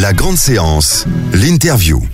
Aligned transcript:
La 0.00 0.12
grande 0.12 0.36
séance, 0.36 1.06
l'interview. 1.32 2.04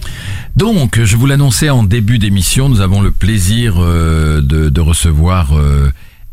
Donc, 0.55 1.02
je 1.02 1.16
vous 1.16 1.25
l'annonçais 1.25 1.71
en 1.71 1.83
début 1.83 2.19
d'émission, 2.19 2.69
nous 2.69 2.83
avons 2.83 3.01
le 3.01 3.11
plaisir 3.11 3.77
euh, 3.79 4.43
de, 4.43 4.69
de 4.69 4.80
recevoir 4.83 5.57
euh, 5.57 5.91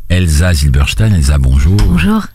Elsa 0.09 0.53
Zilberstein. 0.53 1.13
Elsa, 1.13 1.37
bonjour. 1.37 1.77
Bonjour. 1.77 2.27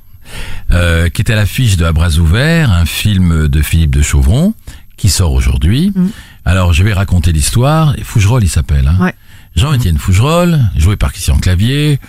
Euh, 0.70 1.10
qui 1.10 1.20
est 1.20 1.30
à 1.30 1.34
l'affiche 1.34 1.76
de 1.76 1.84
À 1.84 1.92
bras 1.92 2.16
ouverts, 2.16 2.72
un 2.72 2.86
film 2.86 3.48
de 3.48 3.60
Philippe 3.60 3.94
de 3.94 4.00
Chauvron, 4.00 4.54
qui 4.96 5.10
sort 5.10 5.32
aujourd'hui. 5.32 5.92
Mm. 5.94 6.06
Alors, 6.46 6.72
je 6.72 6.82
vais 6.82 6.94
raconter 6.94 7.32
l'histoire. 7.32 7.94
Et 7.98 8.04
Fougerolles, 8.04 8.44
il 8.44 8.48
s'appelle. 8.48 8.88
Hein. 8.88 8.96
Ouais. 8.98 9.14
Jean-Étienne 9.56 9.98
Fougerolles, 9.98 10.58
joué 10.78 10.96
par 10.96 11.12
Christian 11.12 11.36
Clavier, 11.38 12.00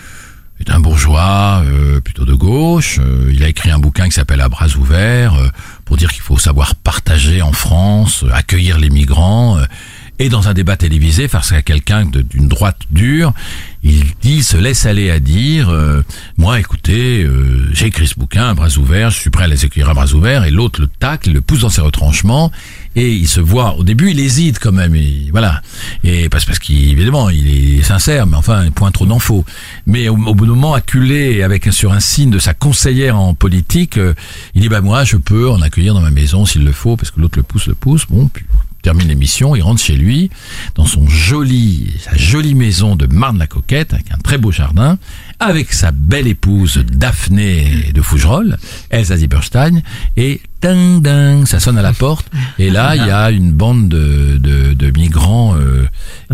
est 0.59 0.71
un 0.71 0.79
bourgeois 0.79 1.63
euh, 1.65 1.99
plutôt 1.99 2.25
de 2.25 2.33
gauche. 2.33 2.99
Euh, 2.99 3.31
il 3.33 3.43
a 3.43 3.47
écrit 3.47 3.71
un 3.71 3.79
bouquin 3.79 4.05
qui 4.05 4.13
s'appelle 4.13 4.41
À 4.41 4.49
bras 4.49 4.67
ouverts, 4.77 5.33
euh, 5.35 5.47
pour 5.93 5.99
dire 5.99 6.11
qu'il 6.11 6.23
faut 6.23 6.39
savoir 6.39 6.73
partager 6.73 7.43
en 7.43 7.51
France, 7.51 8.23
euh, 8.23 8.33
accueillir 8.33 8.79
les 8.79 8.89
migrants. 8.89 9.59
euh, 9.59 9.65
et 10.17 10.29
dans 10.29 10.47
un 10.47 10.53
débat 10.53 10.77
télévisé, 10.77 11.27
face 11.27 11.51
à 11.51 11.61
quelqu'un 11.61 12.05
d'une 12.05 12.47
droite 12.47 12.77
dure, 12.89 13.33
il 13.83 14.03
dit, 14.21 14.43
se 14.43 14.57
laisse 14.57 14.85
aller 14.85 15.11
à 15.11 15.19
dire, 15.19 15.69
euh, 15.69 16.01
moi, 16.37 16.59
écoutez, 16.59 17.23
euh, 17.23 17.67
j'ai 17.73 17.87
écrit 17.87 18.07
ce 18.07 18.15
bouquin 18.15 18.47
à 18.49 18.53
bras 18.53 18.77
ouverts, 18.77 19.09
je 19.09 19.19
suis 19.19 19.29
prêt 19.31 19.45
à 19.45 19.47
les 19.47 19.65
accueillir 19.65 19.89
à 19.89 19.93
bras 19.93 20.13
ouverts, 20.13 20.45
et 20.45 20.51
l'autre 20.51 20.81
le 20.81 20.87
tacle, 20.87 21.31
le 21.31 21.41
pousse 21.41 21.61
dans 21.61 21.69
ses 21.69 21.81
retranchements, 21.81 22.51
et 22.95 23.11
il 23.11 23.27
se 23.27 23.39
voit, 23.39 23.75
au 23.77 23.83
début, 23.83 24.11
il 24.11 24.19
hésite 24.19 24.59
quand 24.59 24.71
même, 24.71 24.95
et 24.95 25.29
voilà, 25.31 25.61
et 26.03 26.29
parce, 26.29 26.45
parce 26.45 26.59
qu'évidemment, 26.59 27.29
il 27.29 27.79
est 27.79 27.81
sincère, 27.81 28.27
mais 28.27 28.35
enfin, 28.35 28.69
point 28.71 28.91
trop 28.91 29.07
faut. 29.19 29.45
Mais 29.85 30.09
au, 30.09 30.15
d'un 30.15 30.45
moment, 30.45 30.73
acculé 30.73 31.43
avec 31.43 31.71
sur 31.71 31.93
un 31.93 31.99
signe 31.99 32.29
de 32.29 32.39
sa 32.39 32.53
conseillère 32.53 33.17
en 33.17 33.33
politique, 33.33 33.97
euh, 33.97 34.13
il 34.55 34.61
dit, 34.61 34.69
bah 34.69 34.81
moi, 34.81 35.03
je 35.03 35.17
peux 35.17 35.49
en 35.49 35.61
accueillir 35.61 35.93
dans 35.93 36.01
ma 36.01 36.11
maison 36.11 36.45
s'il 36.45 36.63
le 36.63 36.71
faut, 36.71 36.97
parce 36.97 37.11
que 37.11 37.19
l'autre 37.19 37.37
le 37.37 37.43
pousse, 37.43 37.67
le 37.67 37.75
pousse, 37.75 38.05
bon, 38.09 38.27
puis 38.27 38.45
termine 38.83 39.07
l'émission, 39.07 39.55
il 39.55 39.61
rentre 39.61 39.81
chez 39.81 39.95
lui, 39.95 40.29
dans 40.75 40.85
son 40.85 41.07
joli, 41.07 41.91
sa 42.01 42.15
jolie 42.15 42.53
maison 42.53 42.95
de 42.95 43.07
Marne-la-Coquette, 43.07 43.93
avec 43.93 44.11
un 44.11 44.17
très 44.17 44.37
beau 44.37 44.51
jardin, 44.51 44.99
avec 45.39 45.73
sa 45.73 45.91
belle 45.91 46.27
épouse 46.27 46.83
Daphné 46.91 47.91
de 47.93 48.01
Fougerolles, 48.01 48.57
Elsa 48.91 49.17
Zieberstein, 49.17 49.81
et 50.17 50.41
ding 50.61 51.01
ding, 51.01 51.45
ça 51.45 51.59
sonne 51.59 51.77
à 51.77 51.81
la 51.81 51.93
porte, 51.93 52.29
et 52.59 52.69
là, 52.69 52.95
il 52.95 53.07
y 53.07 53.09
a 53.09 53.31
une 53.31 53.51
bande 53.53 53.87
de, 53.89 54.37
de, 54.37 54.73
de 54.73 54.91
migrants 54.99 55.55
euh, 55.55 55.85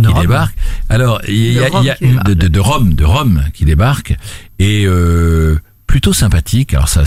qui 0.01 0.07
Rome. 0.07 0.21
débarquent. 0.21 0.55
Alors, 0.89 1.21
il 1.27 1.53
y 1.53 1.59
a, 1.59 1.67
De 1.67 1.71
Rome 1.71 1.85
y 1.85 1.89
a- 1.91 2.35
de, 2.35 2.59
Rome, 2.59 2.93
de 2.95 3.05
Rome 3.05 3.43
qui 3.53 3.65
débarquent, 3.65 4.17
et 4.57 4.85
euh, 4.85 5.59
plutôt 5.89 6.13
sympathique. 6.13 6.75
Alors 6.75 6.87
ça, 6.87 7.01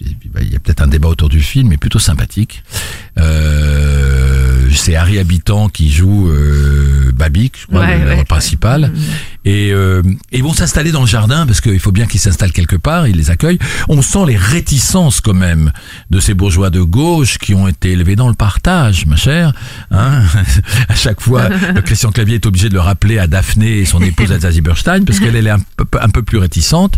il 0.00 0.52
y 0.52 0.54
a 0.54 0.60
peut-être 0.60 0.80
un 0.80 0.86
débat 0.86 1.08
autour 1.08 1.28
du 1.28 1.40
film, 1.40 1.70
mais 1.70 1.76
plutôt 1.76 1.98
sympathique. 1.98 2.62
Euh, 3.18 4.68
c'est 4.76 4.94
Harry 4.94 5.18
Habitant 5.18 5.68
qui 5.68 5.90
joue 5.90 6.28
euh, 6.28 7.10
Babic, 7.12 7.54
je 7.60 7.66
crois, 7.66 7.80
Ouais, 7.80 7.98
le, 7.98 8.06
ouais. 8.06 8.24
principal. 8.24 8.92
Et 9.44 9.72
euh, 9.72 10.02
ils 10.30 10.42
vont 10.42 10.52
s'installer 10.52 10.92
dans 10.92 11.00
le 11.00 11.06
jardin 11.06 11.46
parce 11.46 11.60
qu'il 11.60 11.80
faut 11.80 11.90
bien 11.90 12.06
qu'ils 12.06 12.20
s'installent 12.20 12.52
quelque 12.52 12.76
part. 12.76 13.08
Ils 13.08 13.16
les 13.16 13.30
accueillent. 13.30 13.58
On 13.88 14.02
sent 14.02 14.24
les 14.28 14.36
réticences 14.36 15.20
quand 15.20 15.34
même 15.34 15.72
de 16.10 16.20
ces 16.20 16.34
bourgeois 16.34 16.70
de 16.70 16.82
gauche 16.82 17.38
qui 17.38 17.54
ont 17.54 17.66
été 17.66 17.92
élevés 17.92 18.16
dans 18.16 18.28
le 18.28 18.34
partage, 18.34 19.06
ma 19.06 19.16
chère. 19.16 19.52
Hein 19.90 20.22
à 20.88 20.94
chaque 20.94 21.20
fois, 21.20 21.48
Christian 21.84 22.12
Clavier 22.12 22.36
est 22.36 22.46
obligé 22.46 22.68
de 22.68 22.74
le 22.74 22.80
rappeler 22.80 23.18
à 23.18 23.26
Daphné 23.26 23.78
et 23.78 23.84
son 23.84 24.00
épouse 24.02 24.30
Elsa 24.32 24.52
Zieberstein 24.52 25.04
parce 25.04 25.18
qu'elle 25.18 25.34
elle 25.34 25.46
est 25.46 25.50
un 25.50 25.60
peu, 25.76 25.86
un 26.00 26.08
peu 26.08 26.22
plus 26.22 26.38
réticente. 26.38 26.94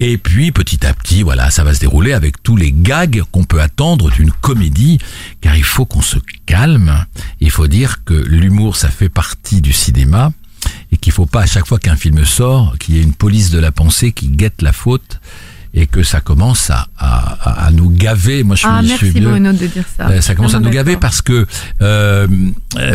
Et 0.00 0.18
puis 0.18 0.41
petit 0.50 0.84
à 0.86 0.94
petit, 0.94 1.22
voilà, 1.22 1.50
ça 1.50 1.62
va 1.62 1.74
se 1.74 1.80
dérouler 1.80 2.12
avec 2.12 2.42
tous 2.42 2.56
les 2.56 2.72
gags 2.72 3.22
qu'on 3.30 3.44
peut 3.44 3.60
attendre 3.60 4.10
d'une 4.10 4.32
comédie, 4.32 4.98
car 5.40 5.56
il 5.56 5.62
faut 5.62 5.84
qu'on 5.84 6.02
se 6.02 6.18
calme. 6.46 7.06
Il 7.40 7.50
faut 7.50 7.68
dire 7.68 8.02
que 8.04 8.14
l'humour, 8.14 8.76
ça 8.76 8.88
fait 8.88 9.08
partie 9.08 9.60
du 9.60 9.72
cinéma. 9.72 10.32
Et 10.92 10.96
qu'il 10.96 11.12
faut 11.12 11.26
pas 11.26 11.40
à 11.40 11.46
chaque 11.46 11.66
fois 11.66 11.78
qu'un 11.78 11.96
film 11.96 12.24
sort 12.24 12.76
qu'il 12.78 12.96
y 12.96 12.98
ait 12.98 13.02
une 13.02 13.14
police 13.14 13.50
de 13.50 13.58
la 13.58 13.72
pensée 13.72 14.12
qui 14.12 14.28
guette 14.28 14.62
la 14.62 14.72
faute 14.72 15.20
et 15.74 15.86
que 15.86 16.02
ça 16.02 16.20
commence 16.20 16.68
à, 16.70 16.86
à, 16.98 17.66
à 17.66 17.70
nous 17.70 17.88
gaver. 17.90 18.42
Moi, 18.42 18.56
je 18.56 18.60
suis, 18.60 18.68
Ah, 18.70 18.80
je 18.82 18.88
merci 18.88 18.98
suis 19.06 19.10
vieux. 19.18 19.28
Bruno 19.28 19.52
de 19.52 19.66
dire 19.66 19.84
ça. 19.96 20.08
Euh, 20.08 20.20
ça 20.20 20.34
commence 20.34 20.54
à 20.54 20.60
nous 20.60 20.68
gaver 20.70 20.96
parce 20.98 21.22
que 21.22 21.46
euh, 21.80 22.26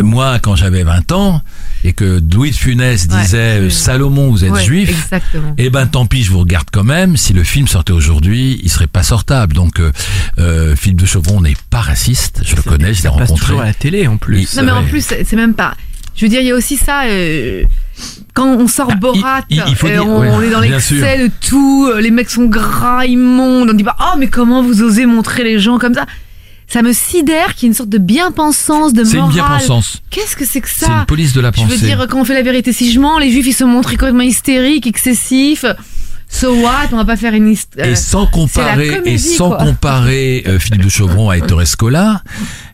moi, 0.02 0.38
quand 0.40 0.54
j'avais 0.56 0.84
20 0.84 1.12
ans 1.12 1.42
et 1.84 1.92
que 1.92 2.20
Louis 2.32 2.50
de 2.50 2.56
Funès 2.56 3.06
disait 3.08 3.60
euh. 3.60 3.70
Salomon, 3.70 4.30
vous 4.30 4.44
êtes 4.44 4.52
Ouais, 4.52 4.64
juif, 4.64 4.90
Exactement. 4.90 5.54
eh 5.58 5.70
ben 5.70 5.86
tant 5.86 6.06
pis, 6.06 6.22
je 6.24 6.30
vous 6.30 6.40
regarde 6.40 6.68
quand 6.72 6.84
même. 6.84 7.16
Si 7.16 7.32
le 7.32 7.44
film 7.44 7.66
sortait 7.68 7.92
aujourd'hui, 7.92 8.60
il 8.62 8.70
serait 8.70 8.86
pas 8.86 9.02
sortable. 9.02 9.54
Donc 9.54 9.80
euh, 9.80 9.92
euh, 10.38 10.74
Philippe 10.76 11.00
de 11.00 11.06
Chauvron 11.06 11.40
n'est 11.40 11.56
pas 11.70 11.80
raciste, 11.80 12.42
je 12.44 12.56
le 12.56 12.62
connais, 12.62 12.94
je 12.94 13.02
l'ai 13.02 13.08
passe 13.10 13.18
rencontré. 13.20 13.46
toujours 13.46 13.60
à 13.60 13.66
la 13.66 13.74
télé 13.74 14.06
en 14.06 14.16
plus. 14.18 14.56
Non 14.56 14.62
mais 14.64 14.72
en 14.72 14.84
plus 14.84 15.02
c'est 15.04 15.32
même 15.36 15.54
pas. 15.54 15.74
Je 16.18 16.24
veux 16.24 16.28
dire, 16.28 16.40
il 16.40 16.48
y 16.48 16.50
a 16.50 16.54
aussi 16.56 16.76
ça. 16.76 17.04
euh, 17.04 17.62
quand 18.34 18.46
on 18.56 18.66
sort 18.68 18.88
Ah, 18.92 18.96
Borat, 18.96 19.40
il- 19.50 19.62
il 19.68 19.74
faut 19.76 19.86
euh, 19.86 19.90
dire- 19.90 20.06
on, 20.06 20.20
ouais, 20.20 20.28
on 20.32 20.42
est 20.42 20.50
dans 20.50 20.60
l'excès 20.60 21.18
de 21.18 21.30
tout. 21.40 21.88
euh, 21.90 22.00
Les 22.00 22.10
mecs 22.10 22.28
sont 22.28 22.44
gras, 22.46 23.06
immondes. 23.06 23.70
On 23.70 23.72
dit 23.72 23.84
pas, 23.84 23.96
oh 24.00 24.16
mais 24.18 24.26
comment 24.26 24.62
vous 24.62 24.82
osez 24.82 25.06
montrer 25.06 25.44
les 25.44 25.58
gens 25.60 25.78
comme 25.78 25.94
ça? 25.94 26.04
Ça 26.66 26.82
me 26.82 26.92
sidère 26.92 27.54
qu'il 27.54 27.62
y 27.62 27.66
ait 27.66 27.68
une 27.70 27.74
sorte 27.74 27.88
de 27.88 27.96
bien-pensance, 27.96 28.92
de 28.92 29.02
C'est 29.02 29.12
une 29.14 29.20
morale. 29.20 29.34
bien-pensance. 29.34 30.02
Qu'est-ce 30.10 30.36
que 30.36 30.44
c'est 30.44 30.60
que 30.60 30.68
C'est 30.68 30.84
ça? 30.84 30.92
une 30.98 31.06
police 31.06 31.32
de 31.32 31.40
la 31.40 31.50
Je 31.50 31.62
pensée. 31.62 31.76
veux 31.76 31.86
dire, 31.86 32.06
quand 32.10 32.20
on 32.20 32.24
fait 32.24 32.34
la 32.34 32.42
vérité, 32.42 32.72
si 32.74 32.92
je 32.92 33.00
mens, 33.00 33.18
les 33.18 33.30
juifs 33.30 33.46
ils 33.46 33.52
se 33.54 33.64
montrent 33.64 33.90
complètement 33.92 34.20
hystériques, 34.22 34.86
excessifs. 34.86 35.64
So 36.30 36.54
what? 36.62 36.88
On 36.92 36.96
va 36.96 37.04
pas 37.04 37.16
faire 37.16 37.32
une 37.34 37.48
histoire. 37.48 37.86
Et 37.86 37.96
sans 37.96 38.26
comparer, 38.26 38.88
comédie, 38.88 39.10
et 39.10 39.18
sans 39.18 39.48
quoi. 39.48 39.58
comparer 39.64 40.44
euh, 40.46 40.58
Philippe 40.58 40.82
de 40.84 40.88
Chauvron 40.88 41.30
à 41.30 41.38
Ettore 41.38 41.66
Scola, 41.66 42.22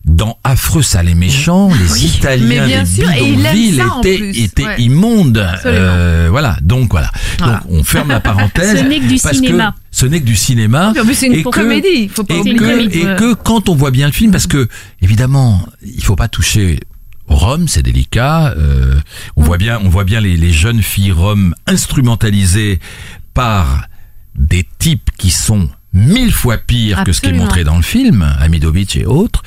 dans 0.04 0.38
Affreux, 0.44 0.82
sale 0.82 1.08
et 1.08 1.14
méchant, 1.14 1.68
les 1.68 1.74
mais 1.94 2.00
Italiens 2.00 2.66
des 2.84 2.84
sûr, 2.86 3.08
bidonvilles 3.08 3.82
étaient, 4.02 4.30
étaient 4.42 4.64
Ouais. 4.66 4.80
immondes. 4.80 5.46
Euh, 5.66 6.28
voilà, 6.30 6.56
donc 6.62 6.90
voilà. 6.90 7.10
Voilà. 7.38 7.54
Donc 7.54 7.62
on 7.70 7.84
ferme 7.84 8.08
la 8.08 8.20
parenthèse. 8.20 8.78
Ce 8.80 8.84
n'est 8.84 9.00
que 9.00 9.06
du 9.06 9.18
parce 9.20 9.36
cinéma. 9.36 9.70
Que 9.72 9.96
ce 9.96 10.06
n'est 10.06 10.20
que 10.20 10.26
du 10.26 10.36
cinéma. 10.36 10.92
En 11.00 11.04
plus, 11.04 11.14
c'est 11.14 11.26
une 11.28 11.34
et 11.34 11.42
comédie. 11.44 12.08
Faut 12.08 12.24
pas 12.24 12.34
et 12.34 12.38
oublier. 12.40 12.56
que, 12.56 12.88
et 12.96 13.16
que 13.16 13.34
quand 13.34 13.68
on 13.68 13.74
voit 13.76 13.92
bien 13.92 14.06
le 14.06 14.12
film, 14.12 14.32
parce 14.32 14.46
que 14.48 14.68
évidemment, 15.00 15.60
il 15.84 16.02
faut 16.04 16.16
pas 16.16 16.28
toucher 16.28 16.80
rhum, 17.28 17.68
c'est 17.68 17.82
délicat. 17.82 18.52
euh, 18.58 19.00
on 19.36 19.42
voit 19.42 19.56
bien, 19.58 19.80
on 19.82 19.88
voit 19.88 20.04
bien 20.04 20.20
les, 20.20 20.36
les 20.36 20.52
jeunes 20.52 20.82
filles 20.82 21.12
roms 21.12 21.54
instrumentalisées 21.66 22.80
par 23.34 23.86
des 24.36 24.66
types 24.78 25.10
qui 25.18 25.30
sont 25.30 25.68
mille 25.92 26.32
fois 26.32 26.56
pires 26.58 27.04
que 27.04 27.12
ce 27.12 27.20
qui 27.20 27.28
est 27.28 27.32
montré 27.32 27.62
dans 27.64 27.76
le 27.76 27.82
film, 27.82 28.22
Amidovic 28.40 28.96
et 28.96 29.04
autres. 29.06 29.42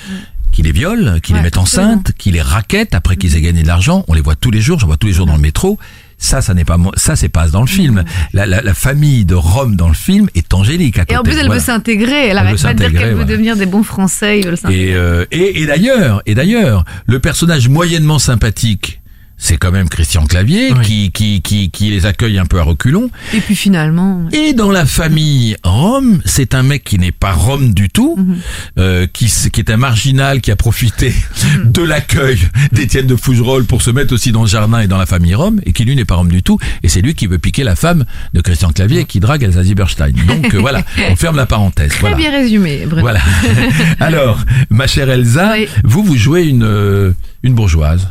Qui 0.54 0.64
les 0.64 0.72
violent, 0.72 1.20
qui 1.20 1.34
les 1.34 1.42
mettent 1.42 1.58
absolument. 1.58 1.92
enceintes, 1.94 2.14
qui 2.18 2.32
les 2.32 2.42
raquettent 2.42 2.96
après 2.96 3.16
qu'ils 3.16 3.36
aient 3.36 3.42
gagné 3.42 3.62
de 3.62 3.68
l'argent. 3.68 4.04
On 4.08 4.14
les 4.16 4.22
voit 4.22 4.36
tous 4.36 4.50
les 4.50 4.62
jours, 4.62 4.80
j'en 4.80 4.88
vois 4.88 4.98
tous 4.98 5.06
les 5.08 5.14
jours 5.14 5.28
dans 5.28 5.36
le 5.36 5.42
métro. 5.42 5.78
Ça, 6.18 6.42
ça 6.42 6.56
n'est 6.56 6.64
pas 6.66 6.78
ça, 6.96 7.16
c'est 7.16 7.30
pas 7.30 7.48
dans 7.50 7.62
le 7.62 7.68
film. 7.68 8.04
La, 8.34 8.48
la, 8.48 8.62
la 8.64 8.74
famille 8.74 9.24
de 9.24 9.36
Rome 9.36 9.76
dans 9.76 9.90
le 9.90 9.94
film 9.94 10.30
est 10.34 10.52
angélique 10.56 10.98
à 10.98 11.02
côté. 11.02 11.14
Et 11.14 11.18
en 11.18 11.22
plus, 11.22 11.34
elle 11.34 11.46
Voilà. 11.46 11.54
veut 11.56 11.60
s'intégrer. 11.60 12.12
Elle 12.26 12.30
Elle 12.32 12.38
arrête 12.40 12.58
veut 12.58 12.64
pas 12.64 12.74
de 12.74 12.80
dire 12.90 13.00
qu'elle 13.00 13.14
veut 13.14 13.26
devenir 13.26 13.56
des 13.56 13.68
bons 13.68 13.84
Français. 13.84 14.40
Ils 14.40 14.46
veulent 14.48 14.58
s'intégrer. 14.58 14.90
Et, 14.90 14.96
euh, 14.96 15.26
et, 15.32 15.62
et 15.62 15.66
d'ailleurs, 15.68 16.24
et 16.26 16.34
d'ailleurs, 16.34 16.86
le 17.06 17.20
personnage 17.20 17.70
moyennement 17.70 18.18
sympathique, 18.18 18.97
c'est 19.38 19.58
quand 19.58 19.72
même 19.72 19.88
Christian 19.88 20.26
Clavier 20.26 20.74
Oui. 20.74 20.84
qui, 20.86 21.12
qui, 21.12 21.42
qui, 21.42 21.70
qui 21.70 21.90
les 21.92 22.06
accueille 22.08 22.40
un 22.40 22.46
peu 22.46 22.60
à 22.60 22.64
reculons. 22.64 23.10
Et 23.34 23.40
puis 23.40 23.56
finalement. 23.56 24.26
Et 24.32 24.54
dans 24.54 24.72
la 24.72 24.86
famille 24.86 25.56
Rome, 25.64 26.22
c'est 26.26 26.56
un 26.56 26.64
mec 26.64 26.84
qui 26.84 26.98
n'est 26.98 27.12
pas 27.12 27.32
Rome 27.34 27.74
du 27.74 27.90
tout, 27.90 28.18
euh, 28.80 29.06
qui, 29.12 29.26
qui 29.52 29.60
est 29.62 29.70
un 29.70 29.78
marginal 29.78 30.42
qui 30.42 30.50
a 30.52 30.56
profité 30.56 31.14
de 31.64 31.82
l'accueil 31.84 32.40
d'Étienne 32.72 33.06
de 33.08 33.16
Fougerolles 33.16 33.66
pour 33.66 33.82
se 33.84 33.92
mettre 33.92 34.14
aussi 34.14 34.32
dans 34.32 34.42
le 34.42 34.48
jardin 34.48 34.80
et 34.80 34.88
dans 34.88 34.98
la 34.98 35.06
famille 35.06 35.36
Rome, 35.36 35.62
et 35.66 35.72
qui 35.74 35.86
lui 35.86 35.96
n'est 35.96 36.06
pas 36.06 36.16
Rome 36.16 36.32
du 36.32 36.42
tout. 36.44 36.58
Et 36.84 36.90
c'est 36.90 37.02
lui 37.02 37.14
qui 37.14 37.28
veut 37.28 37.38
piquer 37.40 37.64
la 37.64 37.76
femme 37.76 38.06
de 38.34 38.42
Christian 38.42 38.72
Clavier 38.72 39.02
et 39.02 39.06
qui 39.06 39.20
drague 39.20 39.44
Elsa 39.44 39.64
Zieberstein. 39.64 40.14
Donc 40.28 40.54
euh, 40.56 40.58
voilà, 40.60 40.84
on 41.12 41.16
ferme 41.16 41.36
la 41.38 41.46
parenthèse. 41.46 41.90
Très 41.92 42.00
voilà. 42.02 42.16
bien 42.18 42.32
résumé, 42.32 42.86
Bruno. 42.86 43.02
Voilà. 43.02 43.20
Alors, 44.00 44.40
ma 44.70 44.88
chère 44.88 45.10
Elsa, 45.10 45.54
Oui. 45.54 45.68
vous, 45.84 46.04
vous 46.04 46.18
jouez 46.18 46.44
une, 46.46 46.64
euh, 46.64 47.14
une 47.44 47.54
bourgeoise. 47.54 48.08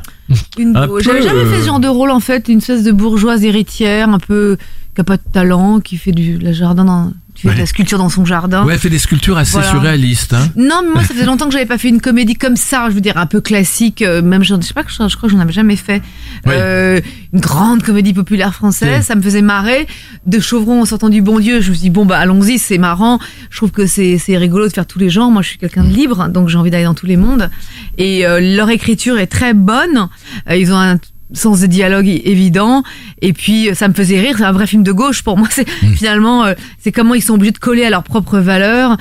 Une 0.58 0.76
Un 0.76 0.86
beau- 0.86 1.00
J'avais 1.00 1.22
jamais 1.22 1.44
fait 1.44 1.56
euh, 1.56 1.60
ce 1.60 1.66
genre 1.66 1.80
de 1.80 1.88
rôle 1.88 2.10
en 2.10 2.20
fait, 2.20 2.48
une 2.48 2.58
espèce 2.58 2.82
de 2.82 2.92
bourgeoise 2.92 3.44
héritière, 3.44 4.08
un 4.08 4.18
peu 4.18 4.56
qui 4.96 5.00
a 5.02 5.04
pas 5.04 5.16
de 5.18 5.22
talent, 5.32 5.78
qui 5.80 5.96
fait 5.96 6.10
du 6.12 6.38
la 6.38 6.52
jardin 6.52 6.84
dans, 6.84 7.12
qui 7.34 7.42
fait 7.46 7.54
de 7.54 7.58
la 7.60 7.66
sculpture 7.66 7.98
dans 7.98 8.08
son 8.08 8.24
jardin. 8.24 8.64
Ouais, 8.64 8.72
elle 8.74 8.80
fait 8.80 8.88
des 8.90 8.98
sculptures 8.98 9.36
assez 9.36 9.52
Voilà. 9.52 9.68
surréalistes. 9.68 10.32
Hein. 10.32 10.48
Non, 10.56 10.80
mais 10.82 10.90
moi, 10.94 11.02
ça 11.04 11.08
faisait 11.14 11.26
longtemps 11.26 11.46
que 11.46 11.52
j'avais 11.52 11.66
pas 11.66 11.76
fait 11.78 11.88
une 11.90 12.00
comédie 12.00 12.34
comme 12.34 12.56
ça, 12.56 12.86
je 12.88 12.94
veux 12.94 13.00
dire, 13.02 13.18
un 13.18 13.26
peu 13.26 13.40
classique, 13.42 14.00
euh, 14.02 14.22
même, 14.22 14.42
je, 14.42 14.54
je 14.56 14.60
sais 14.62 14.72
pas, 14.74 14.82
je, 14.88 14.94
je 15.08 15.16
crois 15.16 15.28
que 15.28 15.34
j'en 15.34 15.40
avais 15.40 15.52
jamais 15.52 15.76
fait. 15.76 16.02
Ouais. 16.46 16.54
Euh, 16.56 17.00
une 17.34 17.40
grande 17.40 17.82
comédie 17.82 18.14
populaire 18.14 18.54
française, 18.54 18.88
Ouais. 18.88 19.02
ça 19.02 19.14
me 19.14 19.20
faisait 19.22 19.42
marrer. 19.42 19.86
De 20.26 20.40
Chauvron 20.40 20.80
en 20.80 20.84
sortant 20.86 21.10
du 21.10 21.20
bon 21.20 21.38
Dieu, 21.38 21.60
je 21.60 21.68
me 21.68 21.74
suis 21.74 21.82
dit, 21.82 21.90
bon, 21.90 22.06
bah, 22.06 22.18
allons-y, 22.18 22.58
c'est 22.58 22.78
marrant. 22.78 23.18
Je 23.50 23.56
trouve 23.58 23.70
que 23.70 23.86
c'est, 23.86 24.16
c'est 24.16 24.38
rigolo 24.38 24.66
de 24.68 24.72
faire 24.72 24.86
tous 24.86 24.98
les 24.98 25.10
genres. 25.10 25.30
Moi, 25.30 25.42
je 25.42 25.48
suis 25.48 25.58
quelqu'un 25.58 25.84
de 25.84 25.90
libre, 25.92 26.28
donc 26.28 26.48
j'ai 26.48 26.56
envie 26.56 26.70
d'aller 26.70 26.84
dans 26.84 26.94
tous 26.94 27.06
les 27.06 27.18
mondes. 27.18 27.50
Et 27.98 28.26
euh, 28.26 28.40
leur 28.40 28.70
écriture 28.70 29.18
est 29.18 29.26
très 29.26 29.52
bonne. 29.52 30.08
Euh, 30.48 30.56
ils 30.56 30.72
ont 30.72 30.78
un 30.78 30.96
sens 31.32 31.60
de 31.60 31.66
dialogue 31.66 32.06
évident 32.06 32.82
et 33.20 33.32
puis 33.32 33.68
euh, 33.70 33.74
ça 33.74 33.88
me 33.88 33.94
faisait 33.94 34.20
rire 34.20 34.36
c'est 34.38 34.44
un 34.44 34.52
vrai 34.52 34.66
film 34.66 34.82
de 34.82 34.92
gauche 34.92 35.22
pour 35.22 35.36
moi 35.36 35.48
c'est 35.52 35.66
finalement 35.96 36.44
euh, 36.44 36.54
c'est 36.80 36.92
comment 36.92 37.14
ils 37.14 37.22
sont 37.22 37.34
obligés 37.34 37.52
de 37.52 37.58
coller 37.58 37.84
à 37.84 37.90
leurs 37.90 38.04
propres 38.04 38.38
valeurs 38.38 38.96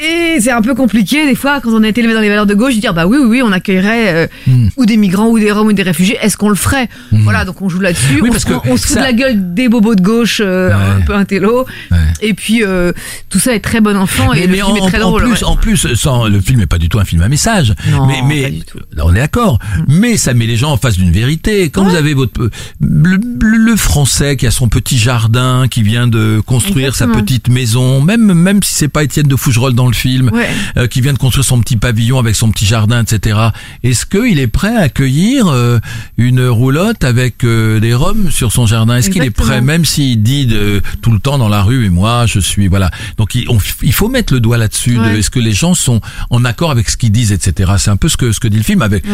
et 0.00 0.40
c'est 0.40 0.50
un 0.52 0.62
peu 0.62 0.74
compliqué 0.74 1.26
des 1.26 1.34
fois 1.34 1.60
quand 1.60 1.70
on 1.72 1.82
a 1.82 1.88
été 1.88 2.00
élevé 2.00 2.14
dans 2.14 2.20
les 2.20 2.28
valeurs 2.28 2.46
de 2.46 2.54
gauche 2.54 2.74
de 2.76 2.80
dire 2.80 2.94
bah 2.94 3.06
oui 3.06 3.16
oui 3.20 3.26
oui 3.28 3.42
on 3.42 3.52
accueillerait 3.52 4.14
euh, 4.14 4.26
Hmm. 4.46 4.68
ou 4.76 4.84
des 4.84 4.96
migrants 4.98 5.28
ou 5.28 5.38
des 5.38 5.50
roms 5.52 5.68
ou 5.68 5.72
des 5.72 5.82
réfugiés 5.82 6.18
est-ce 6.20 6.36
qu'on 6.36 6.48
le 6.50 6.54
ferait? 6.54 6.88
Voilà 7.12 7.44
donc 7.46 7.62
on 7.62 7.68
joue 7.68 7.80
là-dessus 7.80 8.20
Oui, 8.20 8.30
on, 8.32 8.38
se 8.38 8.46
on 8.52 8.60
fout 8.76 8.78
ça- 8.78 8.96
de 9.00 9.04
la 9.04 9.12
gueule 9.12 9.54
des 9.54 9.68
bobos 9.68 9.94
de 9.94 10.02
gauche 10.02 10.40
euh, 10.44 10.68
Ouais. 10.68 10.74
un 10.74 11.00
peu 11.00 11.14
intello 11.14 11.64
Ouais. 11.90 11.98
et 12.20 12.34
puis 12.34 12.62
euh, 12.62 12.92
tout 13.30 13.38
ça 13.38 13.54
est 13.54 13.60
très 13.60 13.80
bon 13.80 13.96
enfant 13.96 14.32
et 14.34 14.40
mais 14.42 14.46
le 14.48 14.54
film 14.56 14.66
en, 14.66 14.76
est 14.76 14.88
très 14.90 15.02
en 15.02 15.08
drôle 15.10 15.22
plus, 15.22 15.32
ouais. 15.32 15.44
en 15.44 15.56
plus, 15.56 15.94
sans, 15.94 16.28
le 16.28 16.40
film 16.40 16.58
n'est 16.60 16.66
pas 16.66 16.78
du 16.78 16.88
tout 16.88 16.98
un 16.98 17.04
film 17.04 17.22
à 17.22 17.28
message. 17.28 17.74
Non, 17.90 18.06
mais 18.06 18.20
mais 18.26 18.42
pas 18.42 18.50
du 18.50 18.62
tout. 18.62 18.78
là, 18.92 19.04
on 19.06 19.14
est 19.14 19.18
d'accord. 19.18 19.58
Mais 19.88 20.16
ça 20.16 20.34
met 20.34 20.46
les 20.46 20.56
gens 20.56 20.72
en 20.72 20.76
face 20.76 20.96
d'une 20.96 21.10
vérité. 21.12 21.63
Quand 21.70 21.84
vous 21.84 21.94
avez 21.94 22.14
votre 22.14 22.50
le, 22.80 23.16
le- 23.40 23.56
le 23.64 23.76
français 23.76 24.36
qui 24.36 24.46
a 24.46 24.50
son 24.50 24.68
petit 24.68 24.98
jardin, 24.98 25.66
qui 25.68 25.82
vient 25.82 26.06
de 26.06 26.40
construire 26.44 26.94
sa 26.94 27.06
petite 27.06 27.48
maison, 27.48 28.00
même 28.00 28.32
même 28.34 28.62
si 28.62 28.74
c'est 28.74 28.88
pas 28.88 29.02
Étienne 29.04 29.26
de 29.26 29.36
Fougerolles 29.36 29.74
dans 29.74 29.86
le 29.86 29.92
film, 29.94 30.30
Ouais. 30.32 30.48
euh, 30.76 30.86
qui 30.86 31.00
vient 31.00 31.12
de 31.12 31.18
construire 31.18 31.44
son 31.44 31.60
petit 31.60 31.76
pavillon 31.76 32.18
avec 32.18 32.36
son 32.36 32.50
petit 32.50 32.66
jardin, 32.66 33.02
etc. 33.02 33.38
Est-ce 33.82 34.06
qu'il 34.06 34.38
est 34.38 34.46
prêt 34.46 34.74
à 34.76 34.80
accueillir 34.80 35.48
euh, 35.48 35.78
une 36.16 36.46
roulotte 36.46 37.04
avec 37.04 37.44
euh, 37.44 37.80
des 37.80 37.94
roms 37.94 38.30
sur 38.30 38.52
son 38.52 38.66
jardin? 38.66 38.96
Est-ce 38.96 39.10
qu'il 39.10 39.22
est 39.22 39.30
prêt, 39.30 39.60
même 39.60 39.84
s'il 39.84 40.22
dit 40.22 40.46
de, 40.46 40.82
tout 41.02 41.10
le 41.12 41.18
temps 41.20 41.38
dans 41.38 41.48
la 41.48 41.62
rue, 41.62 41.84
et 41.86 41.90
moi 41.90 42.26
je 42.26 42.40
suis 42.40 42.68
voilà. 42.68 42.90
Donc 43.18 43.34
il, 43.34 43.48
on- 43.48 43.58
il 43.82 43.92
faut 43.92 44.08
mettre 44.08 44.32
le 44.32 44.40
doigt 44.40 44.58
là-dessus. 44.58 44.96
de. 44.96 45.04
Est-ce 45.18 45.30
que 45.30 45.40
les 45.40 45.52
gens 45.52 45.74
sont 45.74 46.00
en 46.30 46.44
accord 46.44 46.70
avec 46.70 46.88
ce 46.90 46.96
qu'ils 46.96 47.12
disent, 47.12 47.32
etc. 47.32 47.72
C'est 47.78 47.90
un 47.90 47.96
peu 47.96 48.08
ce 48.08 48.16
que 48.16 48.32
ce 48.32 48.40
que 48.40 48.48
dit 48.48 48.56
le 48.58 48.62
film, 48.62 48.82
avec 48.82 49.04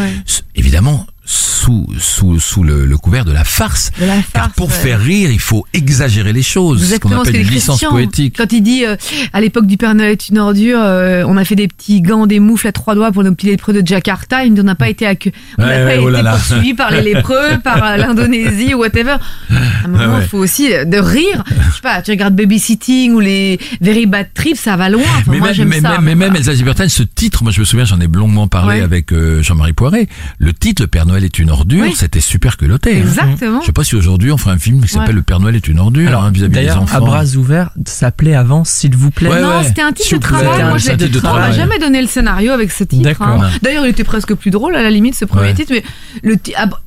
évidemment 0.56 1.06
sous 1.34 1.86
sous 1.98 2.40
sous 2.40 2.64
le, 2.64 2.84
le 2.86 2.96
couvert 2.98 3.24
de 3.24 3.30
la 3.30 3.44
farce. 3.44 3.92
De 4.00 4.04
la 4.04 4.14
Car 4.16 4.24
farce, 4.46 4.52
pour 4.56 4.66
ouais. 4.68 4.74
faire 4.74 5.00
rire, 5.00 5.30
il 5.30 5.38
faut 5.38 5.64
exagérer 5.72 6.32
les 6.32 6.42
choses, 6.42 6.84
ce 6.84 6.96
qu'on 6.98 7.12
appelle 7.20 7.36
une 7.36 7.46
licence 7.48 7.80
poétique. 7.84 8.34
Quand 8.36 8.52
il 8.52 8.62
dit 8.62 8.84
euh, 8.84 8.96
à 9.32 9.40
l'époque 9.40 9.66
du 9.66 9.76
Père 9.76 9.94
Noël 9.94 10.10
est 10.10 10.28
une 10.28 10.38
ordure, 10.38 10.80
euh, 10.82 11.22
on 11.28 11.36
a 11.36 11.44
fait 11.44 11.54
des 11.54 11.68
petits 11.68 12.00
gants, 12.00 12.26
des 12.26 12.40
moufles 12.40 12.66
à 12.66 12.72
trois 12.72 12.96
doigts 12.96 13.12
pour 13.12 13.22
nos 13.22 13.32
petits 13.32 13.46
lépreux 13.46 13.72
de 13.72 13.86
Jakarta. 13.86 14.44
Il 14.44 14.58
on 14.60 14.64
n'a 14.64 14.74
pas 14.74 14.88
été 14.88 15.06
accu- 15.06 15.32
on 15.56 15.62
n'a 15.62 15.68
Ouais, 15.68 15.96
pas 15.96 16.02
oh 16.02 16.08
été 16.08 16.10
là 16.10 16.22
là. 16.22 16.30
poursuivi 16.32 16.74
par 16.74 16.90
les 16.90 17.02
lépreux, 17.02 17.58
par 17.64 17.84
euh, 17.84 17.96
l'Indonésie 17.96 18.74
ou 18.74 18.78
whatever. 18.80 19.12
À 19.50 19.84
un 19.84 19.88
moment, 19.88 20.16
il 20.16 20.20
ouais. 20.22 20.26
faut 20.26 20.38
aussi 20.38 20.68
de 20.68 20.98
rire. 20.98 21.44
Je 21.48 21.76
sais 21.76 21.80
pas, 21.80 22.02
tu 22.02 22.10
regardes 22.10 22.34
Babysitting 22.34 23.12
ou 23.12 23.20
les 23.20 23.60
Very 23.80 24.06
Bad 24.06 24.26
Trips, 24.34 24.58
ça 24.58 24.76
va 24.76 24.88
loin. 24.88 25.02
Enfin, 25.04 25.22
mais 25.30 25.38
moi 25.38 25.52
même, 25.56 25.68
mais, 25.68 25.80
ça. 25.80 25.90
même- 25.92 26.02
mais 26.02 26.14
même 26.16 26.34
Elsa 26.34 26.54
Zilberstein, 26.54 26.88
ce 26.88 27.04
titre, 27.04 27.44
moi 27.44 27.52
je 27.52 27.60
me 27.60 27.64
souviens, 27.64 27.84
j'en 27.84 28.00
ai 28.00 28.08
longuement 28.08 28.48
parlé 28.48 28.80
avec 28.80 29.12
euh, 29.12 29.42
Jean-Marie 29.44 29.72
Poiré. 29.74 30.08
Le 30.38 30.52
titre, 30.52 30.82
Le 30.82 30.88
Père 30.88 31.06
Noël 31.06 31.19
est 31.24 31.38
une 31.38 31.50
ordure, 31.50 31.82
Oui. 31.82 31.94
c'était 31.96 32.20
super 32.20 32.56
culotté. 32.56 32.94
hein. 32.96 33.00
Exactement. 33.00 33.60
Je 33.60 33.66
sais 33.66 33.72
pas 33.72 33.84
si 33.84 33.96
aujourd'hui 33.96 34.30
on 34.32 34.36
ferait 34.36 34.52
un 34.54 34.58
film 34.58 34.80
qui 34.82 34.88
s'appelle 34.88 35.08
Ouais. 35.10 35.14
Le 35.14 35.22
Père 35.22 35.40
Noël 35.40 35.56
est 35.56 35.66
une 35.68 35.78
ordure 35.78 36.08
Alors, 36.08 36.24
hein, 36.24 36.30
vis-à-vis 36.32 36.52
des 36.60 36.70
enfants. 36.70 36.96
à 36.96 37.00
bras 37.00 37.24
ouverts, 37.36 37.70
s'appelait 37.86 38.34
avant, 38.34 38.64
s'il 38.64 38.94
vous 38.96 39.10
plaît. 39.10 39.28
Ouais, 39.28 39.40
non, 39.40 39.48
ouais. 39.58 39.64
c'était 39.64 39.82
un 39.82 39.92
titre 39.92 40.14
de 40.14 40.18
travail. 40.20 40.62
Moi, 40.62 40.74
m'a 40.74 41.18
travail. 41.20 41.52
jamais 41.54 41.78
donné 41.78 42.00
le 42.00 42.06
scénario 42.08 42.52
avec 42.52 42.70
ce 42.72 42.84
titre. 42.84 43.02
D'accord. 43.02 43.26
hein. 43.28 43.50
D'ailleurs, 43.62 43.84
il 43.86 43.90
était 43.90 44.04
presque 44.04 44.34
plus 44.34 44.50
drôle 44.50 44.76
à 44.76 44.82
la 44.82 44.90
limite 44.90 45.14
ce 45.14 45.24
premier 45.24 45.48
Ouais. 45.48 45.54
titre, 45.54 45.72
mais 45.72 45.82
le 46.22 46.36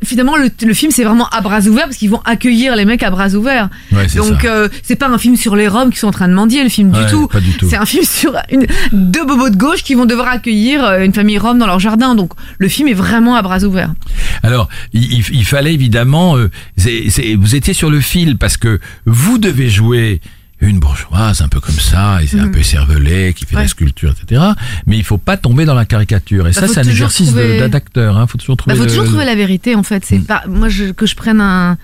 finalement 0.04 0.36
le, 0.38 0.50
le 0.66 0.74
film 0.74 0.92
c'est 0.92 1.04
vraiment 1.04 1.28
à 1.30 1.42
bras 1.42 1.62
ouverts 1.62 1.86
parce 1.86 1.98
qu'ils 1.98 2.10
vont 2.10 2.22
accueillir 2.26 2.76
les 2.76 2.86
mecs 2.86 3.04
à 3.04 3.10
bras 3.12 3.30
ouverts. 3.30 3.70
Ouais, 3.92 4.08
c'est 4.08 4.18
Donc 4.18 4.42
ça. 4.42 4.48
euh, 4.48 4.70
c'est 4.84 4.96
pas 4.96 5.08
un 5.10 5.18
film 5.18 5.36
sur 5.36 5.56
les 5.56 5.68
Roms 5.68 5.90
qui 5.92 6.00
sont 6.00 6.08
en 6.08 6.12
train 6.12 6.28
de 6.28 6.34
mendier 6.34 6.64
le 6.64 6.70
film 6.70 6.92
Ouais, 6.94 7.06
du 7.06 7.12
tout. 7.12 7.28
pas 7.28 7.40
du 7.40 7.52
tout. 7.54 7.68
C'est 7.70 7.78
un 7.78 7.86
film 7.86 8.04
sur 8.04 8.34
une, 8.52 8.66
deux 8.92 9.26
bobos 9.26 9.50
de 9.50 9.56
gauche 9.58 9.84
qui 9.84 9.96
vont 9.96 10.06
devoir 10.06 10.28
accueillir 10.30 10.84
euh, 10.84 11.04
une 11.04 11.14
famille 11.14 11.38
Rome 11.38 11.58
dans 11.60 11.68
leur 11.68 11.80
jardin. 11.80 12.16
Donc 12.16 12.32
le 12.58 12.68
film 12.68 12.88
est 12.88 12.94
vraiment 12.94 13.36
à 13.36 13.42
bras 13.42 13.64
ouverts. 13.64 13.94
Alors, 14.44 14.70
il, 14.94 15.04
il- 15.20 15.36
il 15.36 15.46
fallait 15.46 15.74
évidemment, 15.74 16.38
euh, 16.38 16.50
c'est- 16.78 17.10
c'est- 17.10 17.36
vous 17.36 17.56
étiez 17.56 17.74
sur 17.74 17.90
le 17.90 18.00
fil 18.02 18.38
parce 18.38 18.58
que 18.58 18.80
vous 19.06 19.38
devez 19.38 19.70
jouer 19.70 20.22
une 20.62 20.80
bourgeoise 20.80 21.42
un 21.42 21.50
peu 21.50 21.60
comme 21.60 21.76
ça, 21.78 22.24
et 22.24 22.28
c'est 22.28 22.40
un 22.40 22.48
peu 22.48 22.64
cervelé, 22.64 23.34
qui 23.34 23.44
fait 23.46 23.52
de 23.52 23.56
la 23.56 23.62
Mhm. 23.62 23.66
Ouais. 23.66 23.68
sculpture, 23.68 24.14
etc. 24.18 24.42
Mais 24.88 24.96
il 24.98 25.04
faut 25.04 25.18
pas 25.18 25.36
tomber 25.36 25.66
dans 25.66 25.74
la 25.74 25.84
caricature. 25.84 26.48
Et 26.48 26.52
Bah, 26.52 26.54
ça, 26.54 26.68
faut 26.68 26.74
c'est 26.74 26.80
un 26.80 26.84
exercice 26.84 27.28
trouver- 27.28 27.68
d'acteur. 27.68 28.18
Hein. 28.18 28.28
Faut 28.28 28.38
toujours 28.38 28.56
Bah, 28.56 28.62
trouver. 28.74 28.76
faut 28.78 28.84
le- 28.84 28.90
toujours 28.90 29.06
trouver 29.06 29.26
la 29.26 29.36
vérité 29.36 29.76
en 29.76 29.84
fait. 29.84 30.06
C'est 30.06 30.20
Mm. 30.20 30.24
pas 30.26 30.44
moi 30.48 30.70
je, 30.70 30.86
que 30.92 31.06
je 31.06 31.16
prenne 31.16 31.42
un 31.42 31.78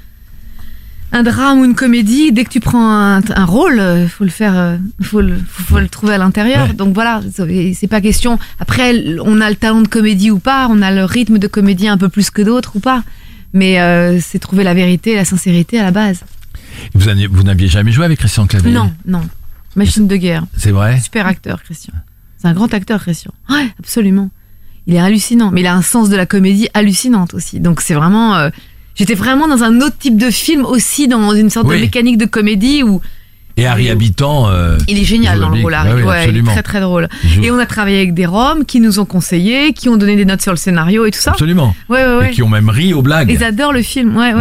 un 1.11 1.23
drame 1.23 1.59
ou 1.59 1.65
une 1.65 1.75
comédie. 1.75 2.31
Dès 2.31 2.43
que 2.43 2.49
tu 2.49 2.59
prends 2.59 2.89
un, 2.89 3.21
un 3.35 3.45
rôle, 3.45 3.79
euh, 3.79 4.07
faut 4.07 4.23
le 4.23 4.29
faire, 4.29 4.55
euh, 4.57 4.77
faut 5.01 5.21
le 5.21 5.35
faut, 5.37 5.63
faut 5.63 5.79
le 5.79 5.87
trouver 5.89 6.13
à 6.13 6.17
l'intérieur. 6.17 6.67
Ouais. 6.67 6.73
Donc 6.73 6.93
voilà, 6.93 7.21
c'est 7.33 7.87
pas 7.87 8.01
question. 8.01 8.37
Après, 8.59 8.93
on 9.23 9.41
a 9.41 9.49
le 9.49 9.55
talent 9.55 9.81
de 9.81 9.87
comédie 9.87 10.31
ou 10.31 10.39
pas, 10.39 10.67
on 10.69 10.81
a 10.81 10.91
le 10.91 11.05
rythme 11.05 11.37
de 11.39 11.47
comédie 11.47 11.87
un 11.87 11.97
peu 11.97 12.09
plus 12.09 12.29
que 12.29 12.41
d'autres 12.41 12.75
ou 12.75 12.79
pas. 12.79 13.03
Mais 13.53 13.79
euh, 13.81 14.19
c'est 14.21 14.37
trouver 14.39 14.63
la 14.63 14.73
vérité, 14.75 15.15
la 15.15 15.25
sincérité 15.25 15.79
à 15.79 15.83
la 15.83 15.91
base. 15.91 16.21
Vous 16.93 17.05
n'aviez- 17.07 17.27
vous 17.27 17.43
n'aviez 17.43 17.67
jamais 17.67 17.91
joué 17.91 18.05
avec 18.05 18.19
Christian 18.19 18.45
Clavier 18.45 18.71
Non, 18.71 18.91
non. 19.05 19.21
Machine 19.75 20.07
de 20.07 20.15
guerre. 20.15 20.45
C'est 20.55 20.71
vrai? 20.71 20.99
Super 20.99 21.25
acteur, 21.25 21.63
Christian. 21.63 21.93
C'est 22.37 22.47
un 22.47 22.53
grand 22.53 22.73
acteur, 22.73 23.01
Christian. 23.01 23.31
Ouais, 23.49 23.67
absolument. 23.79 24.29
Il 24.87 24.95
est 24.95 24.99
hallucinant, 24.99 25.51
mais 25.51 25.61
il 25.61 25.67
a 25.67 25.75
un 25.75 25.81
sens 25.81 26.09
de 26.09 26.15
la 26.15 26.25
comédie 26.25 26.69
hallucinante 26.73 27.33
aussi. 27.33 27.59
Donc 27.59 27.81
c'est 27.81 27.93
vraiment. 27.95 28.35
euh, 28.35 28.49
J'étais 28.99 29.15
vraiment 29.15 29.47
dans 29.47 29.63
un 29.63 29.79
autre 29.81 29.97
type 29.97 30.17
de 30.17 30.29
film 30.29 30.65
aussi, 30.65 31.07
dans 31.07 31.33
une 31.33 31.49
sorte 31.49 31.67
Oui. 31.67 31.77
de 31.77 31.81
mécanique 31.81 32.17
de 32.17 32.25
comédie 32.25 32.83
où 32.83 33.01
Et 33.57 33.65
Harry 33.65 33.89
Habitant. 33.89 34.49
euh, 34.49 34.77
il 34.87 34.97
est 34.99 35.03
génial 35.03 35.39
dans 35.39 35.49
le 35.49 35.61
rôle. 35.61 35.73
Harry. 35.73 35.93
oui, 35.95 36.03
Ouais, 36.03 36.29
il 36.29 36.37
est 36.37 36.43
très 36.43 36.63
très 36.63 36.79
drôle. 36.81 37.07
Et 37.41 37.49
on 37.51 37.57
a 37.59 37.65
travaillé 37.65 37.97
avec 37.97 38.13
des 38.13 38.25
Roms 38.25 38.63
qui 38.65 38.79
nous 38.79 38.99
ont 38.99 39.05
conseillé, 39.05 39.73
qui 39.73 39.89
ont 39.89 39.97
donné 39.97 40.15
des 40.15 40.23
notes 40.25 40.41
sur 40.41 40.51
le 40.51 40.57
scénario 40.57 41.05
et 41.05 41.11
tout 41.11 41.19
ça. 41.19 41.31
Absolument. 41.31 41.73
Ouais, 41.89 42.05
ouais, 42.05 42.27
Et 42.29 42.31
qui 42.31 42.41
ont 42.43 42.47
même 42.49 42.69
ri 42.69 42.93
aux 42.93 43.01
blagues. 43.01 43.29
Ils 43.31 43.43
adorent 43.43 43.73
le 43.73 43.81
film. 43.81 44.15
Ouais. 44.17 44.31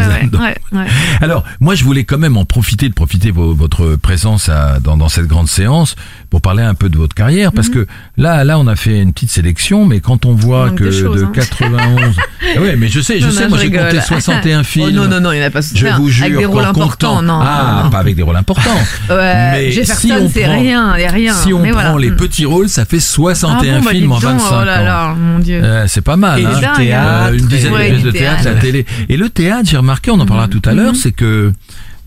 Alors, 1.20 1.44
moi, 1.60 1.74
je 1.74 1.84
voulais 1.84 2.04
quand 2.04 2.18
même 2.18 2.36
en 2.36 2.44
profiter 2.44 2.88
de 2.88 2.94
profiter 2.94 3.30
vos- 3.30 3.54
votre 3.54 3.96
présence 3.96 4.48
à- 4.48 4.78
dans, 4.80 4.96
dans 4.96 5.08
cette 5.08 5.26
grande 5.26 5.48
séance 5.48 5.96
pour 6.30 6.42
parler 6.42 6.62
un 6.62 6.74
peu 6.74 6.90
de 6.90 6.98
votre 6.98 7.14
carrière, 7.14 7.52
parce 7.52 7.70
que 7.70 7.86
là, 8.18 8.44
là, 8.44 8.58
on 8.58 8.66
a 8.66 8.76
fait 8.76 9.00
une 9.00 9.14
petite 9.14 9.30
sélection, 9.30 9.86
mais 9.86 10.00
quand 10.00 10.26
on 10.26 10.34
voit 10.34 10.66
Mhm. 10.66 10.74
que 10.74 10.84
de 10.84 10.90
choses, 10.90 11.20
de 11.20 11.24
hein. 11.24 11.32
91, 11.34 12.16
Ah 12.56 12.60
ouais, 12.60 12.76
mais 12.76 12.88
je 12.88 13.00
sais, 13.00 13.18
je 13.18 13.26
Non, 13.26 13.32
sais, 13.32 13.42
non, 13.44 13.48
moi 13.48 13.58
je 13.58 13.62
j'ai 13.64 13.70
compté 13.70 13.84
rigole. 13.86 14.02
61 14.02 14.62
films. 14.64 14.86
Oh, 14.88 14.90
non, 14.90 15.08
non, 15.08 15.20
non, 15.20 15.32
il 15.32 15.38
n'y 15.38 15.42
en 15.44 15.46
a 15.46 15.50
pas 15.50 15.62
Je 15.62 15.68
61. 15.68 15.96
vous 15.98 16.08
jure, 16.10 16.26
Avec 16.26 16.38
des 16.38 16.44
rôles 16.44 16.64
importants, 16.64 17.22
non. 17.22 17.40
Ah, 17.42 17.88
pas 17.90 17.98
avec 17.98 18.14
des 18.14 18.22
rôles 18.22 18.36
importants. 18.36 18.70
Ouais, 19.10 19.50
Mais 19.52 19.70
Jefferson, 19.70 20.00
si 20.06 20.12
on 20.12 20.28
c'est 20.28 20.42
prend- 20.42 20.60
rien, 20.60 20.92
rien. 20.92 21.32
Si 21.34 21.52
on 21.54 21.60
Mais 21.60 21.70
prend 21.70 21.80
voilà. 21.92 21.98
les 21.98 22.10
Mm. 22.10 22.16
petits 22.16 22.44
rôles, 22.44 22.68
ça 22.68 22.84
fait 22.84 23.00
61 23.00 23.76
Ah 23.76 23.78
bon, 23.78 23.84
bah, 23.86 23.90
films 23.92 24.12
en 24.12 24.16
dis 24.18 24.22
donc, 24.26 24.32
25 24.34 24.48
Oh 24.60 24.64
là 24.64 24.80
ans. 24.80 24.84
là, 24.84 25.14
mon 25.14 25.38
Dieu. 25.38 25.60
Euh, 25.64 25.84
c'est 25.88 26.02
pas 26.02 26.16
mal. 26.16 26.40
Et 26.40 26.44
hein. 26.44 26.50
du 26.58 26.60
théâtre. 26.84 27.30
Euh, 27.32 27.38
une 27.38 27.46
dizaine 27.46 27.72
de 27.72 27.78
pièces 27.78 28.02
de 28.02 28.10
théâtre, 28.10 28.42
théâtre. 28.42 28.54
la 28.56 28.60
télé. 28.60 28.86
Et 29.08 29.16
le 29.16 29.30
théâtre, 29.30 29.68
j'ai 29.70 29.76
remarqué, 29.78 30.10
on 30.10 30.20
en 30.20 30.26
parlera 30.26 30.48
tout 30.48 30.62
à 30.66 30.74
l'heure, 30.74 30.94
c'est 30.94 31.12
que 31.12 31.52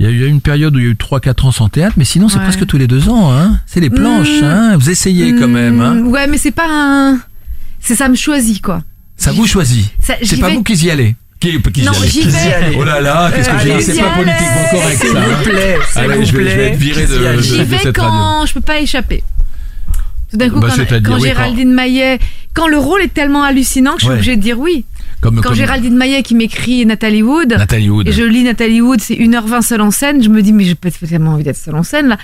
il 0.10 0.17
y 0.20 0.24
a 0.24 0.25
eu 0.25 0.29
une 0.29 0.41
période 0.41 0.75
où 0.75 0.79
il 0.79 0.86
y 0.86 0.88
a 0.88 0.91
eu 0.91 0.96
3-4 0.96 1.46
ans 1.46 1.51
sans 1.51 1.70
théâtre, 1.70 1.93
mais 1.98 2.05
sinon 2.05 2.27
c'est 2.29 2.38
Ouais. 2.38 2.43
presque 2.43 2.65
tous 2.65 2.77
les 2.77 2.88
deux 2.88 3.10
ans. 3.10 3.31
Hein. 3.31 3.60
C'est 3.65 3.79
les 3.79 3.89
planches, 3.89 4.41
Mm. 4.41 4.46
hein. 4.46 4.77
vous 4.77 4.89
essayez 4.89 5.36
quand 5.36 5.48
même. 5.48 5.79
Hein. 5.81 6.00
Ouais, 6.05 6.27
mais 6.27 6.38
c'est 6.38 6.51
pas 6.51 6.67
un. 6.70 7.20
C'est 7.79 7.96
ça 7.96 8.10
me 8.10 8.15
choisit, 8.15 8.62
quoi. 8.62 8.84
Ça 9.17 9.31
vous 9.31 9.46
choisit. 9.48 9.86
C'est 10.00 10.39
pas 10.39 10.50
vais- 10.50 10.55
vous 10.55 10.63
qui 10.63 10.74
y 10.74 10.89
allez. 10.91 11.15
Qui, 11.39 11.60
qui 11.72 11.81
y 11.81 11.84
Non, 11.86 11.91
allez 11.93 12.08
j'y 12.10 12.22
vais. 12.22 12.75
Oh 12.77 12.84
là 12.84 13.01
là, 13.01 13.31
qu'est-ce 13.36 13.50
que 13.50 13.55
Euh, 13.55 13.60
j'ai 13.79 13.81
C'est 13.81 14.01
pas 14.01 14.10
politiquement 14.10 14.65
correct 14.72 14.98
S'il 15.01 15.10
ça. 15.12 15.20
vous 15.22 15.43
plaît, 15.43 15.77
s'il 15.91 16.01
Allez, 16.01 16.15
vous 16.17 16.25
je 16.25 16.31
vais, 16.38 16.43
je 16.43 16.48
vais 16.50 16.53
plaît. 16.55 16.67
être 16.74 16.75
viré 16.77 17.01
de, 17.08 17.08
de- 17.38 17.41
J'y 17.41 17.58
de 17.58 17.63
vais 17.63 17.77
cette 17.79 17.98
radio. 17.98 18.12
quand 18.12 18.46
je 18.46 18.53
peux 18.53 18.62
pas 18.62 18.79
échapper. 18.79 19.24
Tout 20.31 20.38
d'un 20.38 20.50
coup, 20.50 20.60
Bah, 20.60 20.67
quand, 20.70 20.75
c'est-à-dire, 20.75 21.10
quand 21.10 21.15
oui, 21.20 21.27
Géraldine 21.27 21.74
Maillet, 21.74 22.20
quand 22.53 22.67
le 22.67 22.77
rôle 22.77 23.01
est 23.01 23.13
tellement 23.13 23.43
hallucinant 23.43 23.93
que 23.96 24.01
je 24.01 24.05
suis 24.05 24.13
obligée 24.13 24.36
de 24.38 24.41
dire 24.41 24.60
oui. 24.60 24.86
Comme, 25.22 25.36
Quand 25.36 25.42
comme 25.50 25.54
Géraldine 25.56 25.96
Maillet 25.96 26.24
qui 26.24 26.34
m'écrit 26.36 26.86
Nathalie 26.86 27.22
Wood, 27.22 27.50
Nathalie 27.58 27.90
Wood. 27.90 28.08
et 28.08 28.12
je 28.12 28.24
lis 28.24 28.44
Nathalie 28.44 28.82
Wood, 28.82 29.00
c'est 29.01 29.13
1h20 29.16 29.62
seule 29.62 29.82
en 29.82 29.92
scène, 29.92 30.24
je 30.24 30.30
me 30.30 30.42
dis, 30.42 30.51
mais 30.51 30.63
j'ai 30.63 30.74
pas 30.75 30.90
tellement 30.90 31.34
envie 31.34 31.44
d'être 31.44 31.58
seule 31.58 31.75
en 31.75 31.84
scène 31.84 32.08
là. 32.08 32.18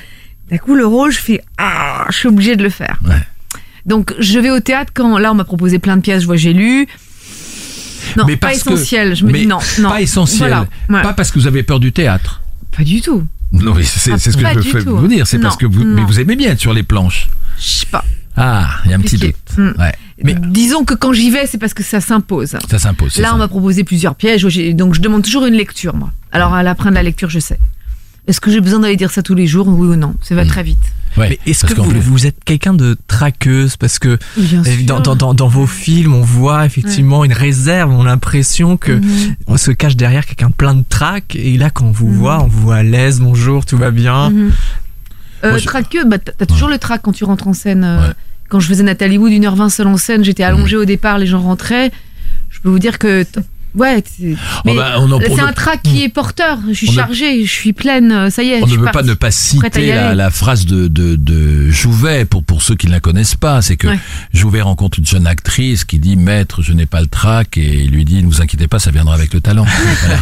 D'un 0.49 0.57
coup, 0.57 0.75
le 0.75 0.85
rôle, 0.85 1.11
je 1.11 1.19
fais, 1.19 1.41
ah, 1.57 2.05
je 2.09 2.15
suis 2.17 2.27
obligée 2.27 2.55
de 2.55 2.63
le 2.63 2.69
faire. 2.69 2.97
Ouais. 3.05 3.21
Donc, 3.85 4.15
je 4.17 4.39
vais 4.39 4.49
au 4.49 4.59
théâtre 4.61 4.91
quand, 4.95 5.17
là, 5.19 5.31
on 5.31 5.35
m'a 5.35 5.43
proposé 5.43 5.77
plein 5.77 5.95
de 5.97 6.01
pièces, 6.01 6.21
je 6.21 6.25
vois, 6.25 6.37
j'ai 6.37 6.53
lu. 6.53 6.87
Non, 8.15 8.23
mais 8.25 8.37
pas 8.37 8.51
que- 8.51 8.55
essentiel. 8.55 9.15
Je 9.15 9.25
me 9.25 9.31
mais 9.31 9.39
dis 9.41 9.47
non, 9.47 9.59
non. 9.79 9.89
Pas 9.89 10.01
essentiel. 10.01 10.39
Voilà. 10.49 10.67
Ouais. 10.89 11.01
Pas 11.03 11.13
parce 11.13 11.31
que 11.31 11.39
vous 11.39 11.47
avez 11.47 11.63
peur 11.63 11.79
du 11.79 11.91
théâtre. 11.91 12.41
Pas 12.75 12.83
du 12.83 13.01
tout. 13.01 13.23
Non, 13.51 13.73
mais 13.75 13.83
c'est 13.83 14.11
Ah, 14.13 14.17
ce 14.17 14.29
que 14.31 14.61
je 14.61 14.69
veux 14.77 14.83
tout. 14.83 14.97
vous 14.97 15.07
dire. 15.07 15.27
C'est 15.27 15.39
parce 15.39 15.57
que 15.57 15.65
vous, 15.65 15.83
mais 15.83 16.03
vous 16.03 16.19
aimez 16.19 16.35
bien 16.35 16.51
être 16.51 16.59
sur 16.59 16.73
les 16.73 16.83
planches. 16.83 17.27
Je 17.59 17.65
sais 17.65 17.85
pas. 17.91 18.03
Ah, 18.37 18.69
il 18.85 18.91
y 18.91 18.93
a 18.93 18.97
un 18.97 19.01
petit 19.01 19.17
doute. 19.17 19.35
Mm. 19.57 19.71
Ouais. 19.79 19.93
Mais 20.23 20.33
Disons 20.35 20.83
que 20.83 20.93
quand 20.93 21.11
j'y 21.13 21.29
vais, 21.31 21.45
c'est 21.47 21.57
parce 21.57 21.73
que 21.73 21.83
ça 21.83 22.01
s'impose. 22.01 22.55
ça 22.69 22.79
s'impose. 22.79 23.17
Là, 23.17 23.29
ça. 23.29 23.35
on 23.35 23.37
m'a 23.37 23.47
proposé 23.47 23.83
plusieurs 23.83 24.15
pièges, 24.15 24.43
donc 24.73 24.93
je 24.95 25.01
demande 25.01 25.23
toujours 25.23 25.45
une 25.45 25.53
lecture, 25.55 25.95
moi. 25.95 26.11
Alors, 26.31 26.53
à 26.53 26.63
la 26.63 26.75
fin 26.75 26.89
de 26.89 26.95
la 26.95 27.03
lecture, 27.03 27.29
je 27.29 27.39
sais. 27.39 27.59
Est-ce 28.27 28.41
que 28.41 28.51
j'ai 28.51 28.59
besoin 28.59 28.79
d'aller 28.81 28.97
dire 28.97 29.09
ça 29.11 29.21
tous 29.23 29.35
les 29.35 29.47
jours? 29.47 29.67
Oui 29.67 29.87
ou 29.87 29.95
non 29.95 30.13
Ça 30.21 30.35
va 30.35 30.43
Mm. 30.43 30.47
très 30.47 30.63
vite. 30.63 30.77
Ouais, 31.15 31.39
est-ce 31.47 31.65
que 31.65 31.73
vous, 31.81 32.27
êtes 32.27 32.43
quelqu'un 32.43 32.73
de 32.75 32.95
traqueuse? 33.07 33.75
Parce 33.77 33.97
que 33.97 34.19
euh, 34.37 34.63
dans, 34.85 34.99
dans, 34.99 35.15
dans, 35.15 35.33
dans 35.33 35.47
vos 35.47 35.65
films, 35.65 36.13
on 36.13 36.21
voit 36.21 36.65
effectivement 36.65 37.23
une 37.25 37.33
réserve, 37.33 37.89
on 37.91 38.01
a 38.01 38.05
l'impression 38.05 38.77
que 38.77 38.91
Mhm. 38.91 39.35
on 39.47 39.57
se 39.57 39.71
cache 39.71 39.95
derrière 39.95 40.25
quelqu'un 40.27 40.51
plein 40.51 40.75
de 40.75 40.83
trac. 40.87 41.35
Et 41.35 41.57
là, 41.57 41.69
quand 41.71 41.85
on 41.85 41.91
vous 41.91 42.07
Mhm. 42.07 42.17
voit, 42.17 42.43
on 42.43 42.47
vous 42.47 42.61
voit 42.61 42.75
à 42.75 42.83
l'aise, 42.83 43.19
bonjour, 43.19 43.65
tout 43.65 43.77
va 43.77 43.89
bien. 43.91 44.29
Mhm. 44.29 44.51
Euh, 45.43 45.49
Moi, 45.51 45.57
je- 45.59 45.65
traqueux, 45.65 46.03
bah, 46.05 46.17
t'as 46.19 46.45
toujours 46.45 46.67
le 46.69 46.77
trac 46.77 47.01
quand 47.03 47.13
tu 47.13 47.23
rentres 47.23 47.47
en 47.47 47.53
scène. 47.53 47.83
euh, 47.83 48.07
Ouais. 48.09 48.13
Quand 48.49 48.59
je 48.59 48.67
faisais 48.67 48.83
Nathalie 48.83 49.17
Wood, 49.17 49.31
1h20 49.31 49.69
seule 49.69 49.87
en 49.87 49.97
scène, 49.97 50.23
j'étais 50.23 50.43
allongée 50.43 50.77
au 50.77 50.85
départ, 50.85 51.17
les 51.17 51.27
gens 51.27 51.41
rentraient. 51.41 51.91
Je 52.49 52.59
peux 52.61 52.69
vous 52.69 52.79
dire 52.79 52.97
que. 52.99 53.25
Ouais, 53.77 54.03
c'est 54.05 54.35
Oh, 54.65 54.73
bah, 54.75 54.95
un 54.97 55.53
trac 55.53 55.81
qui 55.83 56.03
est 56.03 56.09
porteur. 56.09 56.59
Je 56.67 56.73
suis 56.73 56.91
chargée, 56.91 57.45
je 57.45 57.51
suis 57.51 57.73
pleine, 57.73 58.11
euh, 58.11 58.29
ça 58.29 58.43
y 58.43 58.49
est. 58.49 58.63
On 58.63 58.67
je 58.67 58.75
ne 58.75 58.85
peut 58.85 58.91
pas 58.91 59.03
ne 59.03 59.13
pas 59.13 59.31
citer 59.31 59.93
la, 59.93 60.29
phrase 60.31 60.65
de, 60.65 60.87
de, 60.87 61.15
de 61.15 61.69
Jouvet 61.69 62.25
pour, 62.25 62.43
pour 62.43 62.61
ceux 62.61 62.75
qui 62.75 62.87
ne 62.87 62.91
la 62.91 62.99
connaissent 62.99 63.35
pas. 63.35 63.61
C'est 63.61 63.77
que 63.77 63.87
Ouais. 63.87 63.99
Jouvet 64.33 64.61
rencontre 64.61 64.99
une 64.99 65.05
jeune 65.05 65.27
actrice 65.27 65.85
qui 65.85 65.99
dit 65.99 66.17
Maître, 66.17 66.61
je 66.61 66.73
n'ai 66.73 66.85
pas 66.85 66.99
le 66.99 67.07
trac 67.07 67.57
et 67.57 67.83
il 67.83 67.91
lui 67.91 68.03
dit 68.03 68.21
Ne 68.21 68.27
vous 68.27 68.41
inquiétez 68.41 68.67
pas, 68.67 68.79
ça 68.79 68.91
viendra 68.91 69.13
avec 69.15 69.33
le 69.33 69.39
talent. 69.39 69.65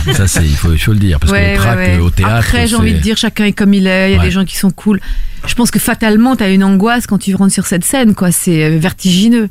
voilà, 0.06 0.28
ça, 0.28 0.42
il, 0.44 0.56
faut, 0.56 0.72
il 0.72 0.80
faut 0.80 0.94
le 0.94 1.00
dire. 1.00 1.20
Parce 1.20 1.32
que 1.32 1.38
Ouais, 1.38 1.54
le 1.54 1.60
trac 1.60 1.78
ouais, 1.78 1.96
euh, 1.98 2.02
au 2.04 2.10
théâtre. 2.10 2.36
Après, 2.36 2.68
j'ai 2.68 2.76
envie 2.76 2.94
de 2.94 3.00
dire, 3.00 3.18
chacun 3.18 3.46
est 3.46 3.54
comme 3.54 3.74
il 3.74 3.88
est. 3.88 4.12
Il 4.12 4.16
y 4.18 4.20
a 4.20 4.22
des 4.24 4.32
gens 4.32 4.46
qui 4.46 4.58
sont 4.58 4.72
cool. 4.72 5.00
Je 5.48 5.54
pense 5.54 5.72
que 5.72 5.80
fatalement, 5.80 6.36
t'as 6.36 6.52
une 6.52 6.64
angoisse 6.64 7.08
quand 7.08 7.18
tu 7.20 7.34
rentres 7.36 7.54
sur 7.54 7.66
cette 7.68 7.86
scène, 7.86 8.16
quoi. 8.16 8.32
C'est 8.32 8.64
euh, 8.66 8.78
vertigineux. 8.80 9.50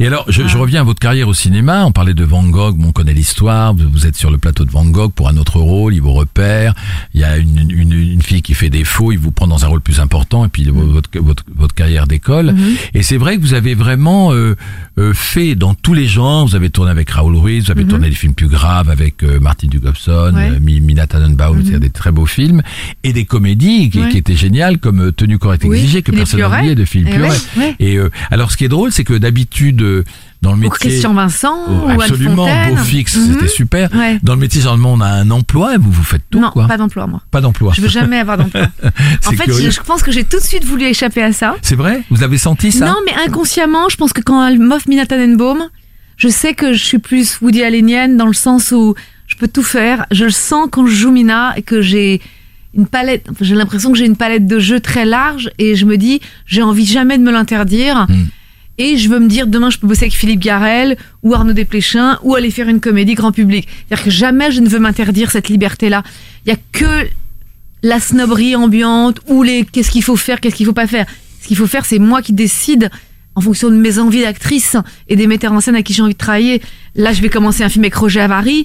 Et 0.00 0.06
alors, 0.06 0.24
je, 0.28 0.42
je 0.46 0.54
Ouais. 0.54 0.60
reviens 0.60 0.80
à 0.80 0.84
votre 0.84 1.00
carrière 1.00 1.28
au 1.28 1.34
cinéma. 1.34 1.84
On 1.84 1.92
parlait 1.92 2.14
de 2.14 2.24
Van 2.24 2.44
Gogh, 2.44 2.76
bon, 2.76 2.88
on 2.88 2.92
connaît 2.92 3.12
l'histoire. 3.14 3.74
Vous 3.74 4.06
êtes 4.06 4.16
sur 4.16 4.30
le 4.30 4.38
plateau 4.38 4.64
de 4.64 4.70
Van 4.70 4.84
Gogh 4.86 5.12
pour 5.12 5.28
un 5.28 5.36
autre 5.36 5.58
rôle, 5.60 5.94
il 5.94 6.00
vous 6.00 6.12
repère. 6.12 6.74
Il 7.14 7.20
y 7.20 7.24
a 7.24 7.36
une, 7.36 7.70
une, 7.70 7.92
une 7.92 8.22
fille 8.22 8.42
qui 8.42 8.54
fait 8.54 8.70
défaut, 8.70 9.10
il 9.12 9.18
vous 9.18 9.32
prend 9.32 9.46
dans 9.48 9.64
un 9.64 9.68
rôle 9.68 9.80
plus 9.80 10.00
important, 10.00 10.44
et 10.44 10.48
puis 10.48 10.64
votre, 10.64 11.10
votre, 11.20 11.44
votre 11.56 11.74
carrière 11.74 12.06
décolle. 12.06 12.52
Mhm. 12.52 12.76
Et 12.94 13.02
c'est 13.02 13.16
vrai 13.16 13.36
que 13.36 13.42
vous 13.42 13.54
avez 13.54 13.74
vraiment 13.74 14.32
euh, 14.32 14.54
euh, 14.98 15.12
fait 15.14 15.54
dans 15.54 15.74
tous 15.74 15.94
les 15.94 16.06
genres. 16.06 16.46
Vous 16.46 16.54
avez 16.56 16.70
tourné 16.70 16.90
avec 16.90 17.10
Raoul 17.10 17.36
Ruiz, 17.36 17.64
vous 17.66 17.70
avez 17.72 17.84
Mhm. 17.84 17.90
tourné 17.90 18.08
des 18.08 18.14
films 18.14 18.34
plus 18.34 18.48
graves 18.48 18.90
avec 18.90 19.22
euh, 19.22 19.40
Martin 19.40 19.66
Dugobson, 19.68 20.32
Ouais. 20.34 20.50
euh, 20.52 20.60
Mi- 20.60 20.80
Mina 20.80 21.06
Tannenbaum, 21.06 21.58
Mhm. 21.58 21.64
c'est 21.72 21.80
des 21.80 21.90
très 21.90 22.12
beaux 22.12 22.26
films, 22.26 22.62
et 23.02 23.12
des 23.12 23.24
comédies 23.24 23.90
qui, 23.90 24.00
Ouais. 24.00 24.08
qui 24.10 24.18
étaient 24.18 24.36
géniales, 24.36 24.78
comme 24.78 25.00
euh, 25.08 25.12
Tenue 25.12 25.38
correcte 25.38 25.64
Oui, 25.64 25.78
exigée, 25.78 26.02
que 26.02 26.12
personne 26.12 26.42
oublié, 26.44 26.74
de 26.74 26.84
Philippe 26.84 27.08
Eh 27.14 27.20
ouais, 27.20 27.28
ouais. 27.56 27.74
Et 27.80 27.96
euh, 27.96 28.10
alors, 28.30 28.52
ce 28.52 28.56
qui 28.56 28.64
est 28.64 28.68
drôle, 28.68 28.92
c'est 28.92 29.04
que 29.04 29.14
d'habitude, 29.14 29.82
dans 30.42 30.52
le 30.52 30.58
Ou 30.58 30.60
métier... 30.60 30.90
Christian 30.90 31.14
Vincent, 31.14 31.56
Oh, 31.68 31.86
ou 31.86 31.88
Anne 31.90 32.00
absolument, 32.02 32.46
Fontaine. 32.46 32.74
beau 32.76 32.82
fixe, 32.82 33.16
Mhm. 33.16 33.32
c'était 33.32 33.48
super. 33.48 33.90
Ouais. 33.94 34.18
Dans 34.22 34.34
le 34.34 34.40
métier, 34.40 34.60
généralement, 34.60 34.92
on 34.92 35.00
a 35.00 35.06
un 35.08 35.30
emploi, 35.30 35.74
et 35.74 35.78
vous, 35.78 35.90
vous 35.90 36.02
faites 36.04 36.22
tout, 36.30 36.38
non, 36.40 36.50
quoi. 36.50 36.66
pas 36.68 36.76
d'emploi, 36.76 37.06
moi. 37.06 37.22
Pas 37.30 37.40
d'emploi. 37.40 37.72
Je 37.76 37.80
veux 37.80 37.88
jamais 37.88 38.18
avoir 38.18 38.38
d'emploi. 38.38 38.62
en 39.26 39.30
fait, 39.32 39.44
curieux. 39.44 39.70
je, 39.70 39.80
pense 39.80 40.02
que 40.02 40.12
j'ai 40.12 40.24
tout 40.24 40.38
de 40.38 40.44
suite 40.44 40.64
voulu 40.64 40.84
échapper 40.84 41.22
à 41.22 41.32
ça. 41.32 41.56
C'est 41.62 41.74
vrai? 41.76 42.02
Vous 42.10 42.22
avez 42.22 42.38
senti 42.38 42.70
ça? 42.72 42.86
Non, 42.86 42.96
mais 43.06 43.12
inconsciemment, 43.26 43.88
je 43.88 43.96
pense 43.96 44.12
que 44.12 44.20
quand 44.20 44.46
elle 44.46 44.58
m'offre 44.60 44.88
Mina 44.88 45.06
Tannenbaum, 45.06 45.68
je 46.16 46.28
sais 46.28 46.54
que 46.54 46.72
je 46.72 46.84
suis 46.84 46.98
plus 46.98 47.40
Woody 47.40 47.62
Allenienne 47.62 48.16
dans 48.16 48.26
le 48.26 48.32
sens 48.32 48.72
où 48.72 48.94
je 49.26 49.36
peux 49.36 49.48
tout 49.48 49.62
faire. 49.62 50.06
Je 50.10 50.24
le 50.24 50.30
sens 50.30 50.68
quand 50.70 50.86
je 50.86 50.94
joue 50.94 51.10
Mina 51.10 51.52
et 51.56 51.62
que 51.62 51.80
j'ai 51.82 52.20
une 52.74 52.86
palette, 52.86 53.26
j'ai 53.40 53.54
l'impression 53.54 53.90
que 53.92 53.98
j'ai 53.98 54.04
une 54.06 54.16
palette 54.16 54.46
de 54.46 54.58
jeux 54.58 54.78
très 54.80 55.04
large 55.04 55.50
et 55.58 55.74
je 55.74 55.84
me 55.86 55.96
dis, 55.96 56.20
j'ai 56.46 56.62
envie 56.62 56.86
jamais 56.86 57.18
de 57.18 57.22
me 57.22 57.30
l'interdire. 57.32 58.06
Mm. 58.08 58.14
Et 58.78 58.96
je 58.96 59.08
veux 59.08 59.18
me 59.18 59.28
dire, 59.28 59.46
demain, 59.48 59.70
je 59.70 59.78
peux 59.78 59.86
bosser 59.88 60.04
avec 60.04 60.14
Philippe 60.14 60.40
Garel 60.40 60.96
ou 61.24 61.34
Arnaud 61.34 61.52
Desplechin 61.52 62.18
ou 62.22 62.34
aller 62.36 62.50
faire 62.52 62.68
une 62.68 62.80
comédie 62.80 63.14
grand 63.14 63.32
public. 63.32 63.66
C'est-à-dire 63.88 64.04
que 64.04 64.10
jamais 64.10 64.52
je 64.52 64.60
ne 64.60 64.68
veux 64.68 64.78
m'interdire 64.78 65.30
cette 65.32 65.48
liberté-là. 65.48 66.02
Il 66.46 66.50
y 66.50 66.52
a 66.54 66.58
que 66.72 67.08
la 67.82 67.98
snobberie 68.00 68.54
ambiante 68.56 69.20
ou 69.26 69.42
les 69.42 69.64
qu'est-ce 69.64 69.90
qu'il 69.90 70.02
faut 70.04 70.16
faire, 70.16 70.40
qu'est-ce 70.40 70.54
qu'il 70.54 70.66
faut 70.66 70.72
pas 70.72 70.86
faire. 70.86 71.06
Ce 71.42 71.48
qu'il 71.48 71.56
faut 71.56 71.66
faire, 71.66 71.84
c'est 71.84 71.98
moi 71.98 72.22
qui 72.22 72.32
décide 72.32 72.90
en 73.34 73.40
fonction 73.40 73.68
de 73.70 73.76
mes 73.76 73.98
envies 73.98 74.22
d'actrice 74.22 74.76
et 75.08 75.16
des 75.16 75.26
metteurs 75.26 75.52
en 75.52 75.60
scène 75.60 75.76
à 75.76 75.82
qui 75.82 75.92
j'ai 75.92 76.02
envie 76.02 76.12
de 76.14 76.18
travailler. 76.18 76.60
Là, 76.94 77.12
je 77.12 77.20
vais 77.22 77.28
commencer 77.28 77.62
un 77.64 77.68
film 77.68 77.84
avec 77.84 77.94
Roger 77.94 78.20
Avary. 78.20 78.64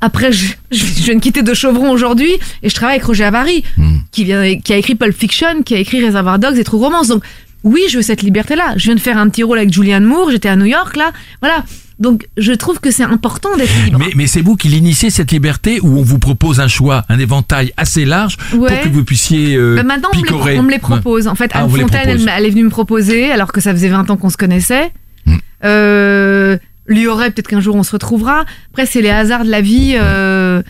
Après, 0.00 0.32
je, 0.32 0.52
je, 0.72 0.84
je 0.84 1.02
viens 1.04 1.14
de 1.14 1.20
quitter 1.20 1.42
De 1.42 1.54
Chauvron 1.54 1.90
aujourd'hui 1.90 2.32
et 2.62 2.68
je 2.68 2.74
travaille 2.74 2.96
avec 2.96 3.06
Roger 3.06 3.24
Avary, 3.24 3.62
Hmm. 3.76 3.98
qui, 4.10 4.24
vient, 4.24 4.56
qui 4.58 4.72
a 4.72 4.76
écrit 4.76 4.94
Pulp 4.96 5.16
Fiction, 5.16 5.62
qui 5.64 5.74
a 5.74 5.78
écrit 5.78 6.04
Reservoir 6.04 6.38
Dogs 6.40 6.58
et 6.58 6.64
True 6.64 6.78
Romance. 6.78 7.08
Donc, 7.08 7.22
oui, 7.64 7.82
je 7.90 7.96
veux 7.96 8.02
cette 8.02 8.22
liberté-là. 8.22 8.74
Je 8.76 8.84
viens 8.84 8.94
de 8.94 9.00
faire 9.00 9.18
un 9.18 9.28
petit 9.28 9.42
rôle 9.42 9.58
avec 9.58 9.72
Julianne 9.72 10.04
Moore, 10.04 10.30
j'étais 10.30 10.48
à 10.48 10.56
New 10.56 10.66
York, 10.66 10.96
là. 10.96 11.12
Voilà. 11.40 11.64
Donc, 11.98 12.26
je 12.36 12.52
trouve 12.52 12.80
que 12.80 12.90
c'est 12.90 13.04
important 13.04 13.56
d'être 13.56 13.72
libre. 13.84 13.98
Mais, 14.00 14.10
mais 14.16 14.26
c'est 14.26 14.40
vous 14.40 14.56
qui 14.56 14.68
l'initiez 14.68 15.10
cette 15.10 15.30
liberté 15.30 15.78
où 15.82 15.98
on 15.98 16.02
vous 16.02 16.18
propose 16.18 16.58
un 16.58 16.66
choix, 16.66 17.04
un 17.08 17.18
éventail 17.18 17.72
assez 17.76 18.04
large 18.04 18.36
pour 18.50 18.66
que 18.66 18.88
vous 18.88 19.04
puissiez 19.04 19.54
euh, 19.54 19.76
Bah, 19.76 19.84
maintenant, 19.84 20.08
on 20.12 20.16
me, 20.16 20.22
les, 20.22 20.26
picorer. 20.26 20.58
on 20.58 20.62
me 20.64 20.70
les 20.70 20.80
propose. 20.80 21.28
En 21.28 21.36
fait, 21.36 21.52
Ah, 21.54 21.60
Anne 21.60 21.70
Fontaine, 21.70 22.28
elle 22.28 22.46
est 22.46 22.50
venue 22.50 22.64
me 22.64 22.70
proposer, 22.70 23.30
alors 23.30 23.52
que 23.52 23.60
ça 23.60 23.72
faisait 23.72 23.88
20 23.88 24.10
ans 24.10 24.16
qu'on 24.16 24.30
se 24.30 24.36
connaissait. 24.36 24.90
Hmm. 25.26 25.36
Euh, 25.64 26.58
lui 26.88 27.06
aurait, 27.06 27.30
peut-être 27.30 27.46
qu'un 27.46 27.60
jour 27.60 27.76
on 27.76 27.84
se 27.84 27.92
retrouvera. 27.92 28.44
Après, 28.72 28.86
c'est 28.86 29.02
les 29.02 29.10
hasards 29.10 29.44
de 29.44 29.50
la 29.50 29.60
vie. 29.60 29.94
Euh, 29.96 30.62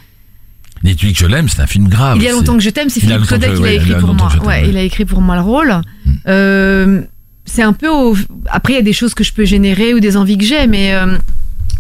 Les 0.83 0.95
tuiles 0.97 1.13
que 1.13 1.19
je 1.21 1.27
l'aime, 1.27 1.49
c'est 1.49 1.61
un 1.63 1.67
film 1.67 1.89
grave. 1.89 2.17
il 2.19 2.25
y 2.25 2.29
a 2.29 2.33
longtemps 2.33 2.57
que 2.57 2.63
je 2.63 2.71
t'aime, 2.71 2.89
c'est 2.89 3.01
a 3.05 3.07
Philippe 3.07 3.27
Claudel 3.27 3.55
qui 3.55 3.57
l'a 3.57 3.63
ouais, 3.63 3.77
il 3.77 3.83
y 3.83 3.85
écrit 3.85 3.95
a 3.95 3.99
pour 3.99 4.15
moi. 4.15 4.33
Ouais, 4.41 4.47
ouais. 4.47 4.69
il 4.69 4.77
a 4.77 4.83
écrit 4.83 5.05
pour 5.05 5.21
moi 5.21 5.37
le 5.37 5.43
rôle. 5.43 5.71
Hmm. 6.05 6.13
Euh, 6.29 7.03
c'est 7.45 7.63
un 7.63 7.73
peu 7.73 7.89
au... 7.89 8.17
Après, 8.51 8.73
il 8.73 8.77
y 8.77 8.79
a 8.79 8.83
des 8.83 8.93
choses 8.93 9.15
que 9.15 9.23
je 9.25 9.33
peux 9.33 9.45
générer 9.45 9.95
ou 9.95 10.01
des 10.01 10.17
envies 10.17 10.39
que 10.39 10.45
j'ai, 10.45 10.67
mais 10.67 10.95
euh, 10.95 11.17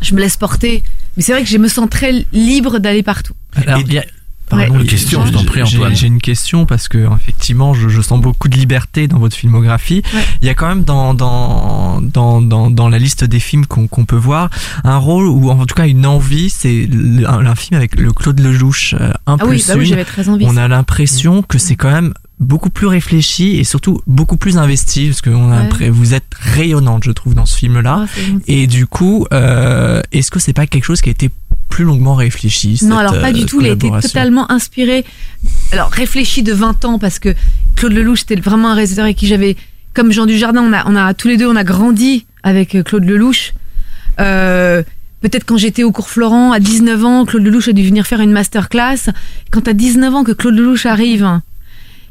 je 0.03 0.15
me 0.15 0.21
laisse 0.21 0.37
porter. 0.37 0.83
Mais 1.17 1.23
c'est 1.23 1.33
vrai 1.33 1.43
que 1.43 1.49
je 1.49 1.59
me 1.59 1.69
sens 1.69 1.89
très 1.91 2.25
libre 2.33 2.79
d'aller 2.79 3.03
partout. 3.03 3.35
Alors, 3.55 3.79
Et- 3.81 3.85
il 3.87 3.93
y 3.93 3.99
a- 3.99 4.05
Ouais. 4.53 4.67
Une 4.69 4.85
question, 4.85 5.25
je 5.25 5.33
t'en 5.33 5.45
prie, 5.45 5.63
j'ai- 5.65 5.77
Antoine. 5.79 5.97
J'ai 5.97 6.07
une 6.09 6.21
question 6.21 6.67
parce 6.67 6.87
que 6.89 7.07
effectivement, 7.17 7.73
je, 7.73 7.89
je 7.89 8.01
sens 8.03 8.21
beaucoup 8.21 8.49
de 8.49 8.57
liberté 8.57 9.09
dans 9.09 9.19
votre 9.19 9.35
filmographie. 9.35 10.03
Ouais. 10.13 10.21
Il 10.43 10.47
y 10.47 10.51
a 10.51 10.55
quand 10.55 10.69
même 10.69 10.83
dans 10.85 11.15
dans 11.15 12.01
dans 12.03 12.43
dans, 12.43 12.71
dans 12.71 12.89
la 12.91 12.99
liste 12.99 13.25
des 13.25 13.41
films 13.41 13.65
qu'on 13.65 13.87
qu'on 13.89 14.05
peut 14.05 14.17
voir 14.17 14.51
un 14.85 14.99
rôle 14.99 15.27
ou 15.27 15.49
en 15.51 15.65
tout 15.65 15.75
cas 15.75 15.87
une 15.87 16.05
envie. 16.05 16.51
C'est 16.51 16.87
un, 17.27 17.47
un 17.47 17.55
film 17.55 17.79
avec 17.79 17.99
le 17.99 18.13
Claude 18.13 18.41
Lelouch, 18.41 18.95
euh, 18.95 19.11
un 19.27 19.37
Ah 19.41 19.45
oui, 19.47 19.51
plus 19.57 19.69
bah 19.69 19.75
oui 19.79 19.85
une. 19.85 19.89
j'avais 19.91 20.05
très 20.05 20.29
envie. 20.29 20.45
on 20.47 20.57
a 20.59 20.69
l'impression 20.69 21.43
que 21.43 21.57
c'est 21.59 21.77
quand 21.77 21.91
même 21.91 22.13
beaucoup 22.39 22.71
plus 22.71 22.89
réfléchi 22.89 23.57
et 23.59 23.65
surtout 23.65 24.03
beaucoup 24.07 24.37
plus 24.37 24.59
investi 24.59 25.07
parce 25.09 25.21
que 25.23 25.31
on 25.31 25.51
a 25.51 25.63
Ouais. 25.63 25.89
vous 25.89 26.13
êtes 26.13 26.27
rayonnante, 26.39 27.05
je 27.05 27.13
trouve, 27.13 27.35
dans 27.35 27.47
ce 27.47 27.57
film-là. 27.57 28.01
Ah, 28.03 28.07
c'est 28.15 28.27
gentil. 28.27 28.45
Et 28.49 28.67
du 28.67 28.87
coup, 28.87 29.27
euh, 29.33 30.03
est-ce 30.13 30.31
que 30.31 30.41
c'est 30.41 30.53
pas 30.53 30.67
quelque 30.67 30.85
chose 30.85 31.01
qui 31.01 31.09
a 31.09 31.13
été 31.13 31.31
plus 31.73 31.85
longuement 31.85 32.15
réfléchi 32.15 32.79
Non, 32.83 32.91
cette, 32.91 32.99
alors 32.99 33.21
pas 33.21 33.31
euh, 33.31 33.33
du 33.33 33.47
tout. 33.47 33.63
Il 33.63 33.67
a 33.67 33.71
été 33.71 33.91
totalement 34.03 34.51
inspiré. 34.53 35.07
Alors 35.73 35.89
réfléchi 35.89 36.43
de 36.43 36.53
20 36.53 36.85
ans 36.85 36.99
parce 36.99 37.19
que 37.19 37.35
Claude 37.77 37.95
Lelouch 37.95 38.21
c'était 38.21 38.37
vraiment 38.37 38.71
un 38.71 38.75
réalisateur 38.75 39.07
avec 39.07 39.17
qui 39.17 39.27
j'avais, 39.27 39.57
comme 39.95 40.13
Jean 40.13 40.27
Dujardin, 40.27 40.63
on 40.63 40.73
a, 40.75 40.87
on 40.87 40.95
a 40.95 41.15
tous 41.15 41.29
les 41.29 41.39
deux, 41.39 41.47
on 41.47 41.57
a 41.57 41.65
grandi 41.65 42.27
avec 42.43 42.75
euh, 42.75 42.83
Claude 42.83 43.05
Lelouch. 43.05 43.55
Euh, 44.21 44.83
Peut-être 45.23 45.45
quand 45.47 45.57
j'étais 45.57 45.85
au 45.85 45.93
cours 45.93 46.11
Florent 46.11 46.51
à 46.51 46.59
19 46.59 47.05
ans, 47.05 47.25
Claude 47.25 47.45
Lelouch 47.45 47.69
a 47.69 47.73
dû 47.73 47.85
venir 47.85 48.09
faire 48.09 48.21
une 48.21 48.33
masterclass. 48.33 49.13
Quand 49.53 49.69
à 49.69 49.73
19 49.73 50.13
ans 50.17 50.25
que 50.25 50.33
Claude 50.33 50.57
Lelouch 50.57 50.85
arrive, 50.85 51.41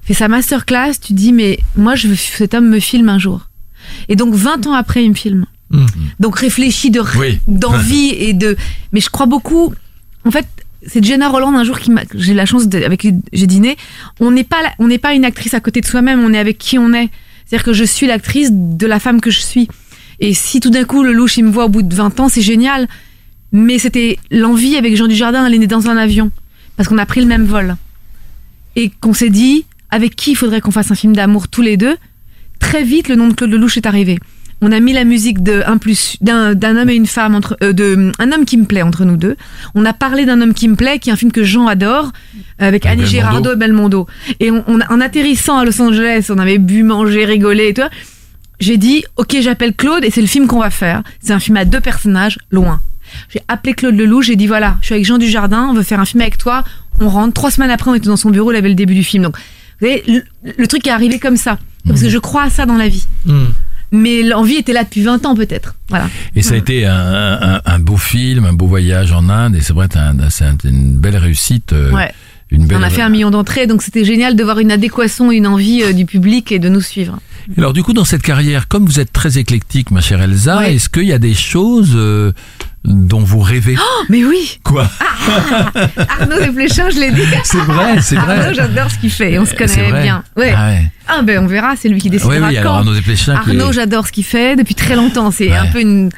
fait 0.02 0.14
sa 0.14 0.30
masterclass, 0.30 0.94
tu 1.02 1.12
dis 1.12 1.34
mais 1.34 1.60
moi 1.76 1.96
je 1.96 2.08
veux 2.08 2.16
cet 2.16 2.54
homme 2.54 2.70
me 2.70 2.80
filme 2.80 3.10
un 3.10 3.20
jour. 3.20 3.50
Et 4.08 4.16
donc 4.16 4.34
20 4.34 4.66
ans 4.66 4.74
après 4.74 5.04
il 5.04 5.10
me 5.10 5.16
filme. 5.16 5.46
Mhm. 5.72 5.88
Donc 6.20 6.38
réfléchi 6.40 6.92
de 6.92 7.02
Oui. 7.18 7.40
d'envie 7.48 8.10
et 8.18 8.34
de 8.34 8.58
mais 8.92 9.00
je 9.02 9.10
crois 9.10 9.26
beaucoup 9.26 9.74
en 10.26 10.32
fait 10.32 10.46
c'est 10.86 11.04
Jenna 11.04 11.30
Roland 11.30 11.56
un 11.56 11.64
jour 11.64 11.80
qui 11.80 11.92
m'a 11.92 12.02
j'ai 12.16 12.34
la 12.34 12.46
chance 12.46 12.68
de, 12.68 12.82
avec 12.84 13.02
qui 13.02 13.14
j'ai 13.34 13.48
dîné. 13.48 13.78
On 14.20 14.32
n'est 14.32 14.44
pas 14.44 14.62
la- 14.64 14.74
on 14.80 14.88
n'est 14.88 14.98
pas 14.98 15.14
une 15.14 15.26
actrice 15.26 15.54
à 15.54 15.60
côté 15.60 15.80
de 15.82 15.86
soi-même 15.86 16.20
on 16.24 16.34
est 16.34 16.40
avec 16.40 16.58
qui 16.58 16.78
on 16.80 16.92
est. 16.94 17.10
C'est-à-dire 17.46 17.64
que 17.66 17.74
je 17.74 17.84
suis 17.84 18.08
l'actrice 18.08 18.50
de 18.52 18.88
la 18.88 19.00
femme 19.00 19.22
que 19.22 19.30
je 19.30 19.40
suis. 19.42 19.68
Et 20.20 20.34
si 20.34 20.60
tout 20.60 20.70
d'un 20.72 20.84
coup 20.84 21.04
le 21.04 21.14
louche 21.14 21.38
il 21.38 21.44
me 21.46 21.52
voit 21.52 21.66
au 21.66 21.70
bout 21.70 21.84
de 21.84 21.94
20 21.94 22.20
ans 22.20 22.30
c'est 22.30 22.42
génial. 22.42 22.88
Mais 23.52 23.78
c'était 23.80 24.18
l'envie 24.32 24.76
avec 24.78 24.96
Jean 24.96 25.08
Dujardin 25.08 25.46
elle 25.46 25.54
est 25.54 25.58
née 25.60 25.68
dans 25.68 25.88
un 25.90 25.98
avion. 25.98 26.32
Parce 26.78 26.90
qu'on 26.90 26.98
a 26.98 27.06
pris 27.06 27.20
le 27.22 27.28
même 27.28 27.46
vol. 27.46 27.76
Et 28.76 28.90
qu'on 29.02 29.14
s'est 29.14 29.30
dit 29.30 29.66
avec 29.92 30.16
qui 30.16 30.32
il 30.32 30.36
faudrait 30.36 30.62
qu'on 30.62 30.72
fasse 30.72 30.90
un 30.92 30.96
film 30.96 31.14
d'amour 31.16 31.48
tous 31.48 31.62
les 31.62 31.78
deux? 31.78 31.96
Très 32.60 32.84
vite 32.84 33.08
le 33.10 33.16
nom 33.16 33.28
de 33.28 33.34
Claude 33.34 33.52
Lelouch 33.52 33.78
est 33.78 33.86
arrivé 33.86 34.18
on 34.62 34.72
a 34.72 34.80
mis 34.80 34.94
la 34.94 35.04
musique 35.04 35.42
de 35.42 35.64
un 35.66 35.78
plus 35.78 36.18
d'un 36.22 36.54
d'un 36.54 36.78
homme 36.78 36.90
et 36.90 36.96
une 36.96 37.08
femme 37.08 37.34
entre 37.34 37.58
euh, 37.64 37.74
de 37.74 38.12
un 38.20 38.32
homme 38.32 38.46
qui 38.46 38.58
me 38.58 38.66
plaît 38.66 38.84
entre 38.84 39.06
nous 39.06 39.18
deux. 39.18 39.36
On 39.74 39.86
a 39.86 39.94
parlé 39.94 40.26
d'un 40.26 40.40
homme 40.40 40.54
qui 40.54 40.68
me 40.68 40.76
plaît, 40.76 41.00
qui 41.00 41.10
est 41.10 41.14
un 41.14 41.16
film 41.16 41.32
que 41.32 41.44
Jean 41.44 41.68
adore, 41.68 42.12
avec 42.60 42.86
Et 42.86 42.90
Annie 42.90 43.04
Belmondo. 43.12 43.52
Et 43.52 43.56
Belmondo. 43.56 44.08
Et 44.40 44.52
on, 44.52 44.64
en 44.68 45.02
atterrissant 45.02 45.58
à 45.58 45.66
Los 45.66 45.82
Angeles, 45.82 46.28
on 46.30 46.38
avait 46.38 46.60
bu, 46.60 46.84
mangé, 46.84 47.26
rigolé 47.26 47.70
et 47.70 47.74
tout. 47.74 47.82
J'ai 48.60 48.78
dit, 48.78 49.04
ok, 49.18 49.38
j'appelle 49.42 49.74
Claude 49.74 50.04
et 50.04 50.12
c'est 50.12 50.22
le 50.22 50.28
film 50.28 50.46
qu'on 50.46 50.60
va 50.60 50.70
faire. 50.70 51.02
C'est 51.20 51.34
un 51.34 51.40
film 51.40 51.58
à 51.58 51.66
deux 51.66 51.80
personnages, 51.82 52.38
loin. 52.52 52.80
J'ai 53.30 53.42
appelé 53.48 53.74
Claude 53.74 53.96
Lelouch, 53.96 54.28
j'ai 54.28 54.36
dit 54.36 54.48
voilà, 54.48 54.78
je 54.82 54.86
suis 54.86 54.94
avec 54.94 55.06
Jean 55.06 55.18
Dujardin, 55.18 55.68
on 55.70 55.74
veut 55.74 55.84
faire 55.84 56.00
un 56.00 56.06
film 56.06 56.22
avec 56.22 56.38
toi. 56.38 56.64
On 57.00 57.10
rentre. 57.10 57.34
Trois 57.34 57.50
semaines 57.50 57.72
après, 57.72 57.90
on 57.90 57.96
était 57.96 58.08
dans 58.08 58.16
son 58.16 58.30
bureau, 58.30 58.52
il 58.52 58.56
avait 58.56 58.70
le 58.70 58.76
début 58.76 58.94
du 58.94 59.04
film. 59.04 59.24
Donc, 59.24 59.38
vous 59.38 59.88
voyez, 59.88 60.04
le, 60.08 60.24
le 60.56 60.68
truc 60.68 60.86
est 60.86 60.92
arrivé 60.92 61.18
comme 61.18 61.38
ça. 61.38 61.58
Parce 61.88 62.02
que 62.02 62.10
je 62.10 62.20
crois 62.20 62.44
à 62.44 62.50
ça 62.52 62.68
dans 62.68 62.78
la 62.78 62.88
vie. 62.88 63.08
Mhm. 63.26 63.48
Mais 63.92 64.24
l'envie 64.24 64.56
était 64.56 64.74
là 64.74 64.84
depuis 64.86 65.02
20 65.04 65.26
ans 65.26 65.36
peut-être. 65.36 65.76
Voilà. 65.90 66.08
Et 66.36 66.42
ça 66.42 66.54
a 66.54 66.58
été 66.58 66.86
un, 66.86 66.94
un, 67.42 67.62
un 67.66 67.80
beau 67.80 67.98
film, 67.98 68.46
un 68.46 68.54
beau 68.54 68.68
voyage 68.68 69.12
en 69.12 69.28
Inde, 69.30 69.56
et 69.56 69.62
c'est 69.62 69.74
vrai, 69.74 69.88
c'est 69.92 70.00
un- 70.00 70.30
c'est 70.30 70.46
un- 70.46 70.58
une 70.64 70.94
belle 70.98 71.18
réussite. 71.18 71.74
euh, 71.74 71.92
Ouais. 71.92 72.12
Une 72.52 72.66
belle 72.68 72.80
On 72.80 72.84
a 72.84 72.90
fait 72.90 73.02
un 73.02 73.08
million 73.10 73.32
d'entrées, 73.32 73.66
donc 73.66 73.82
c'était 73.82 74.04
génial 74.04 74.36
de 74.36 74.44
voir 74.44 74.60
une 74.60 74.72
adéquation, 74.72 75.32
une 75.32 75.48
envie 75.48 75.84
euh, 75.84 75.94
du 75.94 76.06
public 76.06 76.52
et 76.52 76.60
de 76.60 76.68
nous 76.68 76.82
suivre. 76.82 77.20
Alors 77.58 77.72
du 77.74 77.82
coup, 77.82 77.94
dans 77.94 78.04
cette 78.04 78.22
carrière, 78.24 78.68
comme 78.68 78.86
vous 78.86 79.00
êtes 79.00 79.14
très 79.14 79.38
éclectique, 79.38 79.90
ma 79.90 80.02
chère 80.02 80.22
Elsa, 80.22 80.60
Ouais. 80.60 80.76
est-ce 80.76 80.90
qu'il 80.90 81.06
y 81.06 81.14
a 81.14 81.18
des 81.20 81.34
choses 81.34 81.94
euh, 81.96 82.34
dont 82.84 83.20
vous 83.20 83.40
rêvez 83.40 83.76
Oh, 83.80 84.04
mais 84.10 84.24
oui 84.26 84.60
Quoi 84.64 84.90
Arnaud 86.20 86.40
Desplechin, 86.40 86.90
je 86.90 87.00
l'ai 87.00 87.12
dit. 87.12 87.22
C'est 87.44 87.58
vrai, 87.60 88.02
c'est 88.02 88.16
vrai. 88.16 88.40
Arnaud, 88.40 88.54
j'adore 88.54 88.90
ce 88.92 88.98
qu'il 88.98 89.12
fait, 89.12 89.38
on 89.38 89.46
se 89.46 89.54
connaît 89.56 90.02
bien. 90.02 90.24
Ouais. 90.36 90.54
Ah 90.56 90.68
ouais. 90.70 90.92
Ah 91.08 91.22
ben 91.22 91.44
on 91.44 91.48
verra, 91.48 91.76
c'est 91.76 91.90
lui 91.90 92.00
qui 92.00 92.10
décidera 92.10 92.36
Oui, 92.38 92.42
oui, 92.48 92.58
alors. 92.58 92.76
Arnaud 92.78 92.94
Desplechin. 92.94 93.34
est- 93.34 93.38
Arnaud, 93.38 93.72
j'adore 93.72 94.08
ce 94.08 94.12
qu'il 94.12 94.24
fait 94.24 94.56
depuis 94.56 94.76
très 94.76 94.96
longtemps. 94.96 95.32
C'est 95.32 95.50
Ouais. 95.50 95.56
un 95.58 95.68
peu 95.68 95.80
une. 95.82 96.10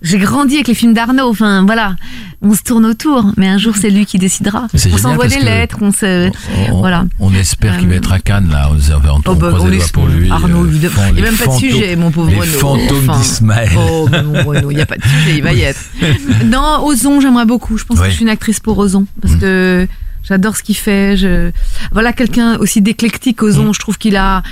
J'ai 0.00 0.18
grandi 0.18 0.54
avec 0.54 0.68
les 0.68 0.74
films 0.74 0.94
d'Arnaud. 0.94 1.28
Enfin, 1.28 1.64
voilà, 1.66 1.96
on 2.40 2.54
se 2.54 2.62
tourne 2.62 2.86
autour, 2.86 3.32
mais 3.36 3.48
un 3.48 3.58
jour 3.58 3.74
c'est 3.76 3.90
lui 3.90 4.06
qui 4.06 4.16
décidera. 4.18 4.68
On 4.92 4.96
s'envoie 4.96 5.26
des 5.26 5.40
lettres, 5.40 5.78
on 5.80 5.90
se. 5.90 6.30
on, 6.70 6.78
voilà. 6.78 7.04
on 7.18 7.34
espère 7.34 7.78
qu'il 7.78 7.88
va 7.88 7.94
Euh, 7.94 7.98
être 7.98 8.12
à 8.12 8.20
Cannes, 8.20 8.48
là. 8.50 8.70
On, 8.70 8.74
on, 8.76 9.20
Oh, 9.26 9.34
bah, 9.34 9.52
on 9.60 9.72
est- 9.72 9.92
pour 9.92 10.06
lui. 10.06 10.30
Arnaud, 10.30 10.64
euh, 10.66 10.70
Il 10.72 10.78
n'y 11.14 11.20
a 11.20 11.22
même 11.22 11.34
pas 11.36 11.46
de 11.48 11.52
sujet, 11.58 11.96
mon 11.96 12.10
pauvre 12.12 12.30
Renaud. 12.30 12.44
fantômes 12.44 13.08
Enfin, 13.10 13.18
d'Ismaël. 13.20 13.70
Oh, 13.76 14.08
mon 14.24 14.44
Renaud, 14.44 14.70
il 14.70 14.76
n'y 14.76 14.82
a 14.82 14.86
pas 14.86 14.96
de 14.98 15.02
sujet, 15.02 15.36
il 15.38 15.42
va 15.42 15.52
y 15.52 15.62
être. 15.62 15.80
Dans 16.44 16.84
Ozon, 16.84 17.20
j'aimerais 17.20 17.46
beaucoup. 17.46 17.76
Je 17.76 17.84
pense 17.84 17.98
que 17.98 18.06
je 18.06 18.10
suis 18.10 18.22
une 18.22 18.28
actrice 18.30 18.60
pour 18.60 18.78
Ozon. 18.78 19.06
Parce 19.20 19.34
Mm. 19.34 19.38
que 19.40 19.88
j'adore 20.22 20.56
ce 20.56 20.62
qu'il 20.62 20.76
fait. 20.76 21.16
Je... 21.16 21.50
Voilà, 21.92 22.12
quelqu'un 22.12 22.56
aussi 22.58 22.80
d'éclectique, 22.82 23.42
Ozon. 23.42 23.70
Mm. 23.70 23.74
Je 23.74 23.78
trouve 23.80 23.98
qu'il 23.98 24.14
a. 24.16 24.42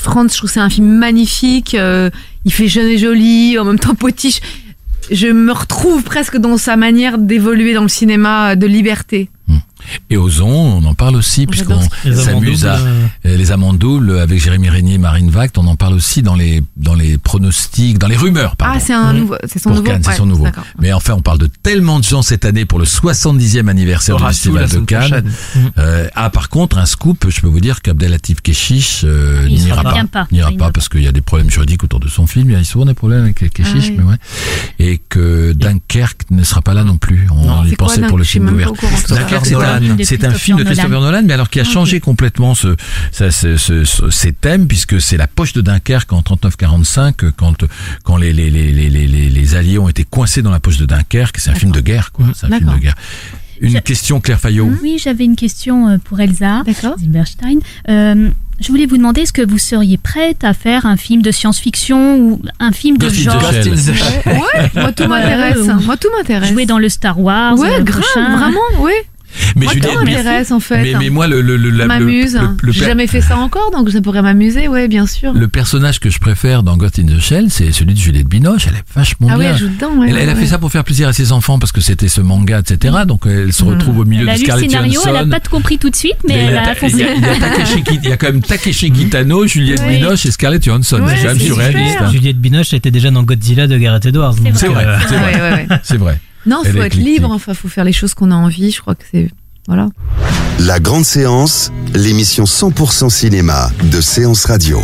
Franz, 0.00 0.32
je 0.32 0.38
trouve 0.38 0.50
c'est 0.50 0.60
un 0.60 0.70
film 0.70 0.86
magnifique. 0.86 1.74
euh, 1.74 2.10
il 2.44 2.52
fait 2.52 2.68
jeune 2.68 2.86
et 2.86 2.98
joli, 2.98 3.58
en 3.58 3.64
même 3.64 3.78
temps 3.78 3.94
potiche. 3.94 4.40
Je 5.10 5.28
me 5.28 5.52
retrouve 5.52 6.02
presque 6.02 6.36
dans 6.36 6.56
sa 6.56 6.76
manière 6.76 7.18
d'évoluer 7.18 7.74
dans 7.74 7.82
le 7.82 7.88
cinéma 7.88 8.56
de 8.56 8.66
liberté. 8.66 9.28
Et 10.10 10.16
Ozon, 10.16 10.48
on 10.48 10.84
en 10.84 10.94
parle 10.94 11.16
aussi, 11.16 11.46
puisqu'on 11.46 11.80
s'amuse 12.14 12.66
à. 12.66 12.76
euh, 12.76 13.06
euh, 13.26 13.36
Les 13.36 13.52
amants 13.52 13.72
doubles 13.72 14.18
avec 14.18 14.40
Jérémy 14.42 14.68
Régnier 14.68 14.94
et 14.94 14.98
Marine 14.98 15.30
Vact, 15.30 15.58
on 15.58 15.66
en 15.66 15.76
parle 15.76 15.94
aussi 15.94 16.22
dans 16.22 16.34
les, 16.34 16.62
dans 16.76 16.94
les 16.94 17.18
pronostics, 17.18 17.98
dans 17.98 18.08
les 18.08 18.16
rumeurs, 18.16 18.56
pardon. 18.56 18.74
Ah, 18.76 18.80
c'est 18.80 18.94
un 18.94 19.12
nouveau. 19.12 19.36
C'est 19.46 19.58
son 19.60 19.76
Ouais, 19.76 20.00
son 20.16 20.26
nouveau. 20.26 20.46
Mais 20.80 20.92
enfin, 20.92 21.14
on 21.14 21.20
parle 21.22 21.38
de 21.38 21.48
tellement 21.62 21.98
de 21.98 22.04
gens 22.04 22.22
cette 22.22 22.44
année 22.44 22.64
pour 22.64 22.78
le 22.78 22.84
70e 22.84 23.68
anniversaire 23.68 24.16
du 24.16 24.24
Festival 24.24 24.68
de 24.68 24.78
Cannes. 24.80 25.24
Euh, 25.78 26.08
ah, 26.14 26.30
par 26.30 26.48
contre, 26.48 26.78
un 26.78 26.86
scoop, 26.86 27.26
je 27.28 27.40
peux 27.40 27.48
vous 27.48 27.60
dire 27.60 27.82
qu'Abdelatif 27.82 28.40
Keshish 28.40 29.02
euh, 29.04 29.46
Il 29.48 29.62
n'ira 29.64 29.82
pas. 29.82 29.92
pas. 29.94 30.04
Pas. 30.06 30.26
N'ira 30.32 30.50
pas 30.52 30.66
ne 30.66 30.70
parce 30.72 30.88
qu'il 30.88 31.02
y 31.02 31.06
a 31.08 31.12
des 31.12 31.20
problèmes 31.20 31.50
juridiques 31.50 31.84
autour 31.84 32.00
de 32.00 32.08
son 32.08 32.26
film. 32.26 32.50
Il 32.50 32.56
y 32.56 32.60
a 32.60 32.64
souvent 32.64 32.86
des 32.86 32.94
problèmes 32.94 33.22
avec 33.24 33.36
Keshish, 33.52 33.74
Ah 33.76 33.88
oui. 33.90 33.94
mais 33.98 34.04
ouais. 34.04 34.16
Et 34.78 34.98
que 35.08 35.52
Dunkerque 35.52 36.22
ne 36.30 36.42
sera 36.44 36.62
pas 36.62 36.74
là 36.74 36.84
non 36.84 36.96
plus. 36.96 37.26
On 37.30 37.44
Non. 37.46 37.64
y 37.64 37.74
quoi, 37.76 37.88
pensait 37.88 38.02
pour 38.02 38.18
le 38.18 38.24
film 38.24 38.46
pas 38.46 38.50
d'ouverture. 38.52 38.88
Dunkerque, 39.08 39.46
c'est 39.46 39.54
Nolan. 39.80 39.94
De 39.96 40.02
c'est 40.04 40.24
un 40.24 40.30
film 40.32 40.58
de 40.58 40.64
Christopher 40.64 40.90
Nolan. 40.90 41.12
Nolan, 41.12 41.22
mais 41.26 41.34
alors 41.34 41.50
qui 41.50 41.60
a 41.60 41.64
Ah, 41.66 41.70
changé 41.70 42.00
complètement 42.00 42.54
ce, 42.54 42.76
ça, 43.12 43.30
ce, 43.30 43.56
ce- 43.56 43.84
ce- 43.84 44.10
ses 44.10 44.32
thèmes, 44.32 44.66
puisque 44.66 45.00
c'est 45.00 45.16
la 45.16 45.26
poche 45.26 45.52
de 45.52 45.60
Dunkerque 45.60 46.12
en 46.12 46.22
39-45, 46.22 47.24
euh, 47.24 47.32
quand, 47.36 47.64
quand 48.04 48.16
les, 48.16 48.32
les, 48.32 48.50
les, 48.50 48.72
les, 48.72 48.88
les, 48.90 49.06
les 49.06 49.54
Alliés 49.54 49.78
ont 49.78 49.88
été 49.88 50.04
coincés 50.04 50.42
dans 50.42 50.50
la 50.50 50.60
poche 50.60 50.76
de 50.78 50.86
Dunkerque. 50.86 51.38
C'est 51.38 51.50
un 51.50 51.54
film 51.54 51.72
de 51.72 51.80
guerre, 51.80 52.12
quoi. 52.12 52.26
C'est 52.34 52.46
un 52.46 52.56
film 52.58 52.72
de 52.74 52.78
guerre. 52.78 52.94
Une 53.60 53.72
Je- 53.72 53.78
question, 53.78 54.20
Claire 54.20 54.38
Fayot. 54.40 54.70
Oui, 54.82 54.98
j'avais 55.02 55.24
une 55.24 55.36
question 55.36 55.88
euh, 55.88 55.96
pour 55.98 56.20
Elsa 56.20 56.62
D'accord. 56.66 56.98
Zilberstein. 56.98 57.58
Euh, 57.88 58.28
je 58.60 58.68
voulais 58.68 58.84
vous 58.86 58.96
demander, 58.98 59.22
est-ce 59.22 59.32
que 59.32 59.40
vous 59.46 59.56
seriez 59.58 59.96
prête 59.98 60.44
à 60.44 60.52
faire 60.54 60.84
un 60.86 60.96
film 60.98 61.22
de 61.22 61.30
science-fiction 61.30 62.18
ou 62.18 62.42
un 62.60 62.72
film 62.72 62.98
de 62.98 63.08
the 63.08 63.12
genre? 63.14 63.50
Shell. 63.52 63.72
Ouais, 64.26 64.70
moi 64.74 64.92
tout 64.92 65.06
m'intéresse. 65.08 65.56
Ouais, 65.58 65.74
Moi 65.84 65.96
tout 65.96 66.08
m'intéresse. 66.16 66.50
jouer 66.52 66.66
dans 66.66 66.78
le 66.78 66.88
Star 66.90 67.18
Wars 67.18 67.58
Ouais, 67.58 67.80
euh, 67.80 67.82
grave, 67.82 68.02
prochain 68.02 68.36
vraiment, 68.36 68.60
oui. 68.80 68.92
Mais 69.54 69.64
moi 69.66 69.72
Juliette, 69.74 69.94
m'intéresse 70.04 70.50
en 70.52 70.60
fait. 70.60 70.82
mais, 70.82 70.94
mais 70.98 71.10
moi, 71.10 71.26
le, 71.26 71.40
le, 71.40 71.56
le, 71.56 71.86
m'amuse. 71.86 72.34
le- 72.34 72.48
le 72.62 72.72
J'ai 72.72 72.84
jamais 72.86 73.06
fait 73.06 73.20
ça 73.20 73.36
encore, 73.36 73.70
donc 73.70 73.90
ça 73.90 74.00
pourrait 74.00 74.22
m'amuser, 74.22 74.68
ouais, 74.68 74.88
bien 74.88 75.06
sûr. 75.06 75.32
le 75.34 75.48
personnage 75.48 76.00
que 76.00 76.10
je 76.10 76.18
préfère 76.18 76.62
dans 76.62 76.76
Ghost 76.76 76.98
in 76.98 77.06
the 77.06 77.18
Shell, 77.20 77.46
c'est 77.50 77.70
celui 77.72 77.94
de 77.94 77.98
Juliette 77.98 78.28
Binoche. 78.28 78.66
Elle 78.68 78.74
est 78.76 78.84
vachement 78.94 79.28
ah 79.30 79.34
oui, 79.34 79.40
bien. 79.44 79.52
elle 79.52 79.58
joue 79.58 79.68
dedans. 79.68 79.90
Ouais, 79.98 80.08
Elle, 80.10 80.16
elle 80.18 80.28
a 80.30 80.32
ouais, 80.34 80.40
fait 80.40 80.46
ça 80.46 80.58
pour 80.58 80.70
faire 80.72 80.84
plaisir 80.84 81.08
à 81.08 81.12
ses 81.12 81.32
enfants 81.32 81.58
parce 81.58 81.72
que 81.72 81.80
c'était 81.80 82.08
ce 82.08 82.20
manga, 82.20 82.60
etc. 82.60 82.94
Donc 83.06 83.22
elle 83.26 83.52
se 83.52 83.64
retrouve 83.64 83.98
au 84.00 84.04
milieu 84.04 84.22
Elle 84.22 84.28
a 84.30 84.32
de 84.34 84.38
lu 84.38 84.42
le 84.42 84.46
Scarlett 84.46 84.70
scénario, 84.70 85.00
elle 85.06 85.12
n'a 85.12 85.26
pas 85.26 85.40
tout 85.40 85.50
compris 85.50 85.78
tout 85.78 85.90
de 85.90 85.96
suite, 85.96 86.16
mais 86.26 86.34
elle 86.34 86.54
y 86.54 86.56
a, 86.56 86.62
a 86.62 86.72
il, 86.72 86.72
y 86.72 86.76
foncé. 86.76 87.04
a, 87.04 87.14
il 87.14 87.20
y 88.04 88.06
a 88.06 88.10
y 88.10 88.12
a 88.12 88.16
quand 88.16 88.26
même 88.28 88.42
Takeshi 88.42 88.90
Kitano, 88.92 89.46
Juliette 89.46 89.82
Oui. 89.86 89.96
Binoche 89.96 90.24
et 90.26 90.30
Scarlett 90.30 90.64
Johansson. 90.64 91.00
Ouais, 91.00 91.14
c'est 91.16 91.22
quand 91.22 91.28
même 91.28 91.38
c'est 91.38 91.46
surréaliste. 91.46 91.96
hein. 92.00 92.10
Juliette 92.10 92.38
Binoche 92.40 92.72
était 92.72 92.90
déjà 92.90 93.10
dans 93.10 93.22
Godzilla 93.22 93.66
de 93.66 93.76
Gareth 93.76 94.06
Edwards. 94.06 94.34
C'est 94.54 94.68
vrai, 94.68 94.84
euh, 94.86 94.98
c'est 95.82 95.96
vrai. 95.98 96.20
Non, 96.46 96.62
faut 96.64 96.82
être 96.82 96.94
libre. 96.94 97.30
Enfin, 97.30 97.54
faut 97.54 97.68
faire 97.68 97.84
les 97.84 97.92
choses 97.92 98.14
qu'on 98.14 98.30
a 98.30 98.36
envie. 98.36 98.70
Je 98.70 98.80
crois 98.80 98.94
que 98.94 99.04
c'est 99.10 99.28
voilà. 99.66 99.88
La 100.60 100.78
grande 100.78 101.04
séance, 101.04 101.72
l'émission 101.92 102.44
100% 102.44 103.10
cinéma 103.10 103.70
de 103.90 104.00
Séance 104.00 104.44
Radio. 104.44 104.80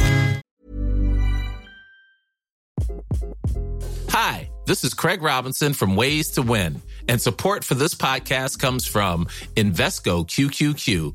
Hi, 4.13 4.51
this 4.67 4.83
is 4.83 4.93
Craig 4.93 5.23
Robinson 5.23 5.73
from 5.73 5.97
Ways 5.97 6.33
to 6.35 6.43
Win, 6.43 6.81
and 7.09 7.19
support 7.19 7.65
for 7.65 7.77
this 7.77 7.95
podcast 7.95 8.59
comes 8.59 8.87
from 8.87 9.27
Invesco 9.57 10.27
QQQ, 10.27 11.15